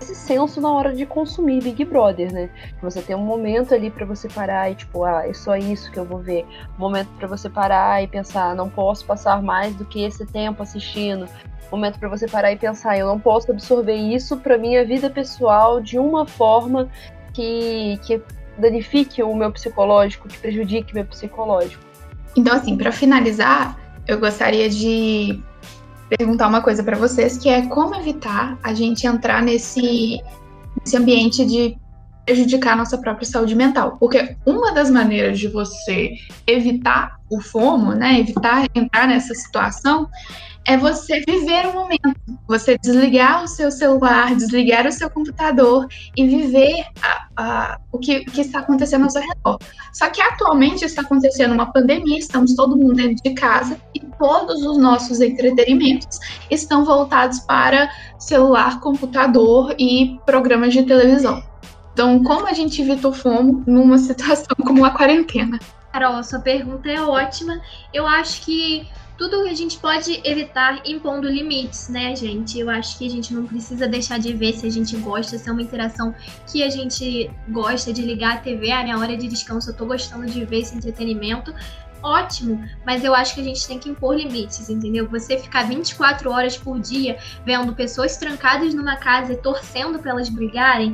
esse 0.00 0.14
senso 0.14 0.60
na 0.60 0.72
hora 0.72 0.94
de 0.94 1.04
consumir 1.04 1.62
Big 1.62 1.84
Brother, 1.84 2.32
né? 2.32 2.50
Você 2.80 3.02
tem 3.02 3.16
um 3.16 3.24
momento 3.24 3.74
ali 3.74 3.90
para 3.90 4.06
você 4.06 4.28
parar 4.28 4.70
e 4.70 4.74
tipo, 4.74 5.04
ah, 5.04 5.26
é 5.26 5.32
só 5.32 5.56
isso 5.56 5.90
que 5.90 5.98
eu 5.98 6.04
vou 6.04 6.18
ver. 6.18 6.46
Um 6.76 6.80
momento 6.80 7.08
para 7.18 7.26
você 7.26 7.48
parar 7.48 8.02
e 8.02 8.06
pensar, 8.06 8.54
não 8.54 8.68
posso 8.68 9.04
passar 9.04 9.42
mais 9.42 9.74
do 9.74 9.84
que 9.84 10.04
esse 10.04 10.24
tempo 10.26 10.62
assistindo. 10.62 11.24
Um 11.70 11.76
momento 11.76 11.98
para 11.98 12.08
você 12.08 12.26
parar 12.26 12.52
e 12.52 12.56
pensar, 12.56 12.98
eu 12.98 13.06
não 13.06 13.18
posso 13.18 13.50
absorver 13.50 13.96
isso 13.96 14.36
para 14.38 14.56
minha 14.56 14.84
vida 14.84 15.10
pessoal 15.10 15.80
de 15.80 15.98
uma 15.98 16.26
forma 16.26 16.88
que, 17.34 17.98
que 18.04 18.22
danifique 18.56 19.22
o 19.22 19.34
meu 19.34 19.52
psicológico, 19.52 20.28
que 20.28 20.38
prejudique 20.38 20.94
meu 20.94 21.04
psicológico. 21.04 21.82
Então, 22.36 22.54
assim, 22.54 22.76
para 22.76 22.92
finalizar, 22.92 23.78
eu 24.06 24.18
gostaria 24.18 24.68
de 24.68 25.42
perguntar 26.08 26.48
uma 26.48 26.62
coisa 26.62 26.82
para 26.82 26.96
vocês, 26.96 27.36
que 27.36 27.48
é 27.48 27.66
como 27.66 27.94
evitar 27.94 28.58
a 28.62 28.72
gente 28.72 29.06
entrar 29.06 29.42
nesse, 29.42 30.20
nesse 30.80 30.96
ambiente 30.96 31.44
de 31.44 31.76
prejudicar 32.24 32.74
a 32.74 32.76
nossa 32.76 32.98
própria 32.98 33.26
saúde 33.26 33.54
mental. 33.54 33.96
Porque 33.98 34.36
uma 34.44 34.72
das 34.72 34.90
maneiras 34.90 35.38
de 35.38 35.48
você 35.48 36.14
evitar 36.46 37.18
o 37.30 37.40
FOMO, 37.40 37.94
né, 37.94 38.20
evitar 38.20 38.66
entrar 38.74 39.06
nessa 39.06 39.34
situação, 39.34 40.08
é 40.68 40.76
você 40.76 41.20
viver 41.26 41.66
o 41.66 41.72
momento, 41.72 42.14
você 42.46 42.76
desligar 42.76 43.42
o 43.42 43.48
seu 43.48 43.70
celular, 43.70 44.36
desligar 44.36 44.86
o 44.86 44.92
seu 44.92 45.08
computador 45.08 45.88
e 46.14 46.26
viver 46.26 46.84
a, 47.02 47.26
a, 47.38 47.80
o, 47.90 47.98
que, 47.98 48.22
que, 48.26 48.42
está 48.42 48.58
acontecendo 48.58 49.04
ao 49.04 49.10
seu 49.10 49.22
redor. 49.22 49.58
Só 49.94 50.10
que 50.10 50.20
atualmente 50.20 50.84
está 50.84 51.00
acontecendo 51.00 51.54
uma 51.54 51.72
pandemia, 51.72 52.18
estamos 52.18 52.54
todo 52.54 52.76
mundo 52.76 52.92
dentro 52.92 53.22
de 53.24 53.32
casa 53.32 53.80
e 53.94 54.00
todos 54.18 54.62
os 54.62 54.76
nossos 54.76 55.22
entretenimentos 55.22 56.20
estão 56.50 56.84
voltados 56.84 57.40
para 57.40 57.90
celular, 58.18 58.78
computador 58.80 59.74
e 59.78 60.20
programas 60.26 60.74
de 60.74 60.82
televisão. 60.82 61.42
Então, 61.94 62.22
como 62.22 62.46
a 62.46 62.52
gente 62.52 62.82
evita 62.82 63.08
o 63.08 63.12
FOMO 63.12 63.64
numa 63.66 63.96
situação 63.98 64.54
como 64.66 64.84
a 64.84 64.90
quarentena? 64.90 65.58
Carol, 65.94 66.22
sua 66.22 66.40
pergunta 66.40 66.90
é 66.90 67.00
ótima. 67.00 67.58
Eu 67.94 68.06
acho 68.06 68.42
que 68.42 68.86
tudo 69.18 69.42
que 69.42 69.50
a 69.50 69.54
gente 69.54 69.78
pode 69.78 70.20
evitar 70.24 70.80
impondo 70.86 71.28
limites, 71.28 71.88
né, 71.88 72.14
gente? 72.14 72.56
Eu 72.56 72.70
acho 72.70 72.96
que 72.96 73.04
a 73.04 73.10
gente 73.10 73.34
não 73.34 73.44
precisa 73.44 73.88
deixar 73.88 74.18
de 74.18 74.32
ver 74.32 74.52
se 74.52 74.64
a 74.64 74.70
gente 74.70 74.96
gosta, 74.96 75.36
se 75.36 75.48
é 75.48 75.52
uma 75.52 75.60
interação 75.60 76.14
que 76.50 76.62
a 76.62 76.70
gente 76.70 77.28
gosta 77.48 77.92
de 77.92 78.00
ligar 78.00 78.36
a 78.36 78.38
TV, 78.38 78.70
a 78.70 78.84
minha 78.84 78.96
hora 78.96 79.16
de 79.16 79.26
descanso, 79.26 79.70
eu 79.70 79.74
tô 79.74 79.86
gostando 79.86 80.24
de 80.26 80.44
ver 80.44 80.60
esse 80.60 80.76
entretenimento. 80.76 81.52
Ótimo, 82.00 82.64
mas 82.86 83.02
eu 83.02 83.12
acho 83.12 83.34
que 83.34 83.40
a 83.40 83.44
gente 83.44 83.66
tem 83.66 83.76
que 83.76 83.88
impor 83.88 84.14
limites, 84.14 84.70
entendeu? 84.70 85.08
Você 85.08 85.36
ficar 85.36 85.66
24 85.66 86.30
horas 86.30 86.56
por 86.56 86.78
dia 86.78 87.18
vendo 87.44 87.74
pessoas 87.74 88.16
trancadas 88.16 88.72
numa 88.72 88.96
casa 88.96 89.32
e 89.32 89.36
torcendo 89.36 89.98
para 89.98 90.12
elas 90.12 90.28
brigarem, 90.28 90.92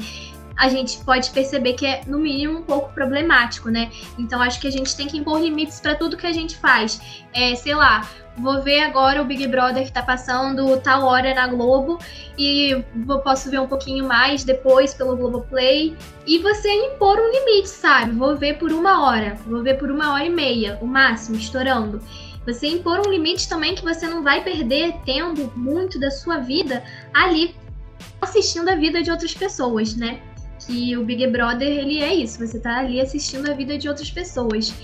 a 0.56 0.68
gente 0.68 0.98
pode 1.04 1.30
perceber 1.30 1.74
que 1.74 1.86
é, 1.86 2.02
no 2.06 2.18
mínimo, 2.18 2.58
um 2.58 2.62
pouco 2.62 2.92
problemático, 2.92 3.68
né? 3.70 3.90
Então, 4.18 4.40
acho 4.40 4.60
que 4.60 4.68
a 4.68 4.70
gente 4.70 4.94
tem 4.96 5.06
que 5.06 5.16
impor 5.18 5.40
limites 5.40 5.80
para 5.80 5.94
tudo 5.94 6.16
que 6.16 6.26
a 6.26 6.32
gente 6.32 6.56
faz. 6.56 7.00
É, 7.32 7.54
sei 7.54 7.74
lá, 7.74 8.08
vou 8.36 8.62
ver 8.62 8.80
agora 8.80 9.20
o 9.20 9.24
Big 9.24 9.46
Brother 9.46 9.84
que 9.84 9.92
tá 9.92 10.02
passando 10.02 10.76
tal 10.80 11.04
hora 11.04 11.34
na 11.34 11.46
Globo 11.46 11.98
e 12.38 12.84
vou, 13.04 13.20
posso 13.20 13.50
ver 13.50 13.60
um 13.60 13.66
pouquinho 13.66 14.06
mais 14.06 14.44
depois 14.44 14.94
pelo 14.94 15.16
Globoplay. 15.16 15.96
E 16.26 16.38
você 16.38 16.68
impor 16.72 17.18
um 17.18 17.30
limite, 17.30 17.68
sabe? 17.68 18.12
Vou 18.12 18.36
ver 18.36 18.58
por 18.58 18.72
uma 18.72 19.04
hora, 19.04 19.36
vou 19.46 19.62
ver 19.62 19.78
por 19.78 19.90
uma 19.90 20.12
hora 20.12 20.24
e 20.24 20.30
meia, 20.30 20.78
o 20.80 20.86
máximo, 20.86 21.36
estourando. 21.36 22.00
Você 22.46 22.66
impor 22.66 23.00
um 23.06 23.10
limite 23.10 23.48
também 23.48 23.74
que 23.74 23.82
você 23.82 24.06
não 24.06 24.22
vai 24.22 24.44
perder 24.44 24.94
tendo 25.04 25.50
muito 25.56 25.98
da 25.98 26.10
sua 26.10 26.38
vida 26.38 26.84
ali 27.12 27.56
assistindo 28.20 28.68
a 28.68 28.74
vida 28.74 29.02
de 29.02 29.10
outras 29.10 29.34
pessoas, 29.34 29.94
né? 29.94 30.20
Que 30.66 30.96
o 30.96 31.05
Big 31.05 31.27
Brother 31.29 31.68
ele 31.68 32.03
é 32.03 32.14
isso, 32.14 32.38
você 32.38 32.59
tá 32.59 32.79
ali 32.79 33.00
assistindo 33.00 33.50
a 33.50 33.55
vida 33.55 33.77
de 33.77 33.88
outras 33.88 34.11
pessoas. 34.11 34.74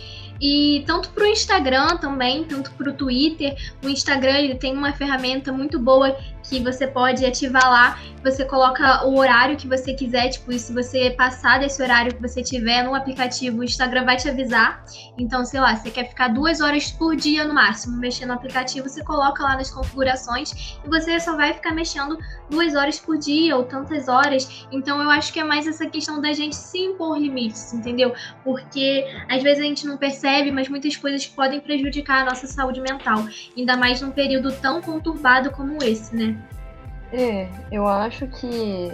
E 0.41 0.83
tanto 0.87 1.11
para 1.11 1.25
o 1.25 1.27
Instagram 1.27 1.99
também, 1.99 2.45
tanto 2.45 2.71
para 2.73 2.89
o 2.89 2.95
Twitter. 2.95 3.55
O 3.85 3.89
Instagram 3.89 4.39
ele 4.39 4.55
tem 4.55 4.73
uma 4.73 4.93
ferramenta 4.93 5.53
muito 5.53 5.79
boa 5.79 6.17
que 6.43 6.61
você 6.61 6.87
pode 6.87 7.25
ativar 7.25 7.71
lá. 7.71 7.99
Você 8.23 8.45
coloca 8.45 9.07
o 9.07 9.17
horário 9.19 9.57
que 9.57 9.67
você 9.67 9.95
quiser, 9.95 10.29
tipo, 10.29 10.53
e 10.53 10.59
se 10.59 10.73
você 10.73 11.11
passar 11.11 11.61
desse 11.61 11.83
horário 11.83 12.15
que 12.15 12.21
você 12.21 12.43
tiver 12.43 12.83
no 12.83 12.95
aplicativo, 12.95 13.61
o 13.61 13.65
Instagram 13.65 14.05
vai 14.05 14.17
te 14.17 14.29
avisar. 14.29 14.85
Então, 15.17 15.45
sei 15.45 15.61
lá, 15.61 15.75
você 15.75 15.91
quer 15.91 16.09
ficar 16.09 16.29
duas 16.29 16.61
horas 16.61 16.91
por 16.91 17.17
dia 17.17 17.45
no 17.45 17.55
máximo 17.55 17.97
mexendo 17.97 18.29
no 18.29 18.35
aplicativo, 18.35 18.89
você 18.89 19.03
coloca 19.03 19.43
lá 19.43 19.57
nas 19.57 19.71
configurações 19.71 20.79
e 20.85 20.89
você 20.89 21.19
só 21.19 21.37
vai 21.37 21.55
ficar 21.55 21.73
mexendo 21.73 22.19
duas 22.49 22.75
horas 22.75 22.99
por 22.99 23.17
dia 23.17 23.57
ou 23.57 23.65
tantas 23.65 24.09
horas. 24.09 24.67
Então, 24.71 25.03
eu 25.03 25.11
acho 25.11 25.33
que 25.33 25.41
é 25.41 25.45
mais 25.45 25.67
essa 25.67 25.87
questão 25.87 26.21
da 26.21 26.33
gente 26.33 26.57
se 26.57 26.79
impor 26.79 27.19
limites, 27.19 27.73
entendeu? 27.73 28.15
Porque 28.45 29.07
às 29.29 29.43
vezes 29.43 29.63
a 29.63 29.67
gente 29.67 29.87
não 29.87 29.97
percebe, 29.97 30.51
mas 30.51 30.69
muitas 30.69 30.97
coisas 30.97 31.27
podem 31.27 31.61
prejudicar 31.61 32.23
a 32.23 32.25
nossa 32.31 32.47
saúde 32.47 32.81
mental, 32.81 33.25
ainda 33.57 33.77
mais 33.77 34.01
num 34.01 34.11
período 34.11 34.53
tão 34.53 34.81
conturbado 34.81 35.51
como 35.51 35.83
esse, 35.83 36.15
né? 36.15 36.40
É, 37.13 37.49
eu 37.73 37.89
acho 37.89 38.27
que, 38.29 38.93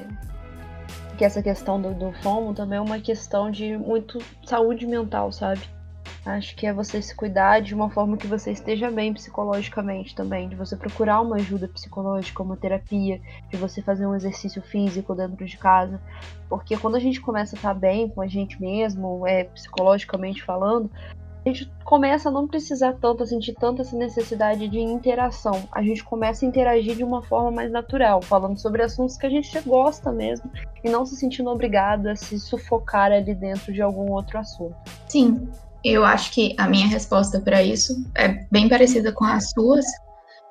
que 1.19 1.25
essa 1.25 1.43
questão 1.43 1.81
do, 1.81 1.93
do 1.93 2.13
FOMO 2.23 2.55
também 2.55 2.79
é 2.79 2.81
uma 2.81 2.99
questão 2.99 3.51
de 3.51 3.77
muito 3.77 4.19
saúde 4.45 4.87
mental, 4.87 5.31
sabe? 5.31 5.61
Acho 6.25 6.57
que 6.57 6.67
é 6.67 6.73
você 6.73 7.01
se 7.01 7.15
cuidar 7.15 7.61
de 7.61 7.73
uma 7.73 7.89
forma 7.89 8.17
que 8.17 8.27
você 8.27 8.51
esteja 8.51 8.91
bem 8.91 9.15
psicologicamente 9.15 10.13
também, 10.13 10.49
de 10.49 10.57
você 10.57 10.77
procurar 10.77 11.21
uma 11.21 11.37
ajuda 11.37 11.69
psicológica, 11.69 12.43
uma 12.43 12.57
terapia, 12.57 13.21
de 13.49 13.57
você 13.57 13.81
fazer 13.81 14.07
um 14.07 14.15
exercício 14.15 14.61
físico 14.61 15.15
dentro 15.15 15.47
de 15.47 15.57
casa. 15.57 16.01
Porque 16.49 16.77
quando 16.77 16.97
a 16.97 17.01
gente 17.01 17.21
começa 17.21 17.55
a 17.55 17.59
estar 17.59 17.75
bem 17.75 18.09
com 18.09 18.21
a 18.21 18.27
gente 18.27 18.61
mesmo, 18.61 19.25
é, 19.25 19.45
psicologicamente 19.45 20.43
falando, 20.43 20.91
a 21.47 21.53
gente 21.53 21.71
começa 21.85 22.29
a 22.29 22.33
não 22.33 22.49
precisar 22.49 22.95
tanto, 22.95 23.23
a 23.23 23.27
sentir 23.27 23.55
tanta 23.55 23.83
essa 23.83 23.97
necessidade 23.97 24.67
de 24.67 24.81
interação. 24.81 25.69
A 25.71 25.81
gente 25.81 26.03
começa 26.03 26.45
a 26.45 26.49
interagir 26.49 26.97
de 26.97 27.05
uma 27.05 27.23
forma 27.23 27.53
mais 27.53 27.71
natural, 27.71 28.21
falando 28.21 28.59
sobre 28.59 28.83
assuntos 28.83 29.17
que 29.17 29.27
a 29.27 29.31
gente 29.31 29.61
gosta 29.61 30.11
mesmo 30.11 30.51
e 30.83 30.91
não 30.91 31.07
se 31.07 31.15
sentindo 31.15 31.49
obrigado 31.49 32.09
a 32.09 32.17
se 32.17 32.41
sufocar 32.41 33.13
ali 33.13 33.33
dentro 33.33 33.73
de 33.73 33.81
algum 33.81 34.11
outro 34.11 34.39
assunto. 34.39 34.75
Sim, 35.07 35.49
eu 35.85 36.05
acho 36.05 36.33
que 36.33 36.53
a 36.59 36.67
minha 36.69 36.89
resposta 36.89 37.41
para 37.41 37.63
isso 37.63 37.95
é 38.17 38.45
bem 38.51 38.69
parecida 38.69 39.13
com 39.13 39.25
as 39.25 39.51
suas, 39.51 39.87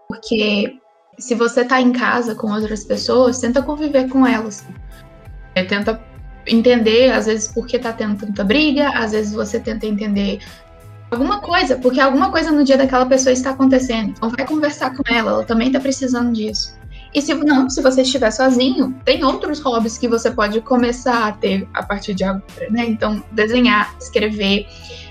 porque 0.08 0.80
se 1.20 1.36
você 1.36 1.62
está 1.62 1.82
em 1.82 1.92
casa 1.92 2.36
com 2.36 2.50
outras 2.54 2.86
pessoas, 2.86 3.40
tenta 3.40 3.62
conviver 3.62 4.10
com 4.10 4.26
elas. 4.26 4.66
É, 5.56 5.64
tenta 5.66 6.02
entender, 6.48 7.12
às 7.12 7.26
vezes, 7.26 7.50
por 7.50 7.68
que 7.68 7.78
tá 7.80 7.92
tendo 7.92 8.18
tanta 8.18 8.46
briga, 8.46 8.90
às 8.90 9.12
vezes 9.12 9.34
você 9.34 9.60
tenta 9.60 9.86
entender 9.86 10.40
alguma 11.12 11.40
coisa, 11.40 11.78
porque 11.78 12.00
alguma 12.00 12.32
coisa 12.32 12.52
no 12.52 12.64
dia 12.64 12.78
daquela 12.78 13.06
pessoa 13.06 13.34
está 13.34 13.52
acontecendo. 13.52 14.10
Então 14.10 14.30
vai 14.30 14.46
conversar 14.46 14.96
com 14.96 15.04
ela, 15.08 15.32
ela 15.32 15.44
também 15.44 15.68
está 15.68 15.80
precisando 15.80 16.34
disso. 16.34 16.76
E 17.16 17.22
se 17.22 17.34
não, 17.34 17.70
se 17.70 17.82
você 17.82 18.02
estiver 18.02 18.30
sozinho, 18.30 18.94
tem 19.06 19.24
outros 19.24 19.62
hobbies 19.62 19.98
que 19.98 20.06
você 20.06 20.30
pode 20.30 20.60
começar 20.60 21.30
a 21.30 21.32
ter 21.32 21.66
a 21.74 21.82
partir 21.82 22.14
de 22.14 22.26
agora, 22.26 22.70
né? 22.70 22.86
Então, 22.86 23.24
desenhar, 23.32 23.96
escrever, 23.98 24.68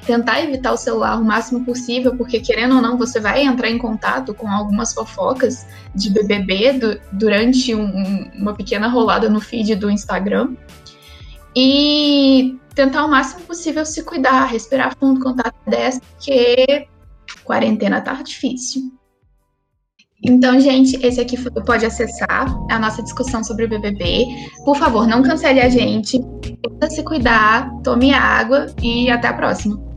tentar 0.07 0.43
evitar 0.43 0.73
o 0.73 0.77
celular 0.77 1.19
o 1.19 1.25
máximo 1.25 1.65
possível, 1.65 2.15
porque 2.15 2.41
querendo 2.41 2.77
ou 2.77 2.83
não, 2.83 2.99
você 2.99 3.19
vai 3.19 3.43
entrar 3.43 3.71
em 3.71 3.79
contato 3.79 4.35
com 4.35 4.47
algumas 4.47 4.93
fofocas 4.93 5.67
de 5.95 6.11
BBB 6.11 6.73
do, 6.75 7.01
durante 7.11 7.75
um, 7.75 8.31
uma 8.35 8.53
pequena 8.53 8.87
rolada 8.87 9.31
no 9.31 9.41
feed 9.41 9.75
do 9.75 9.91
Instagram. 9.91 10.55
E 11.57 12.59
tentar 12.75 13.05
o 13.05 13.09
máximo 13.09 13.43
possível 13.43 13.87
se 13.87 14.03
cuidar, 14.03 14.47
respirar 14.47 14.97
fundo 14.99 15.35
tá 15.37 15.53
dessa, 15.67 16.01
porque 16.01 16.89
quarentena 17.45 18.01
tá 18.01 18.15
difícil. 18.23 18.93
Então, 20.27 20.59
gente, 20.59 20.97
esse 21.05 21.21
aqui 21.21 21.37
pode 21.67 21.85
acessar 21.85 22.47
a 22.71 22.79
nossa 22.79 23.03
discussão 23.03 23.45
sobre 23.45 23.67
o 23.67 23.69
BBB. 23.69 24.25
Por 24.65 24.77
favor, 24.77 25.07
não 25.07 25.23
cancele 25.23 25.61
a 25.61 25.69
gente. 25.69 26.19
Tenta 26.63 26.89
se 26.89 27.03
cuidar, 27.03 27.71
tome 27.83 28.13
água 28.13 28.67
e 28.83 29.11
até 29.11 29.29
a 29.29 29.35
próxima. 29.35 29.94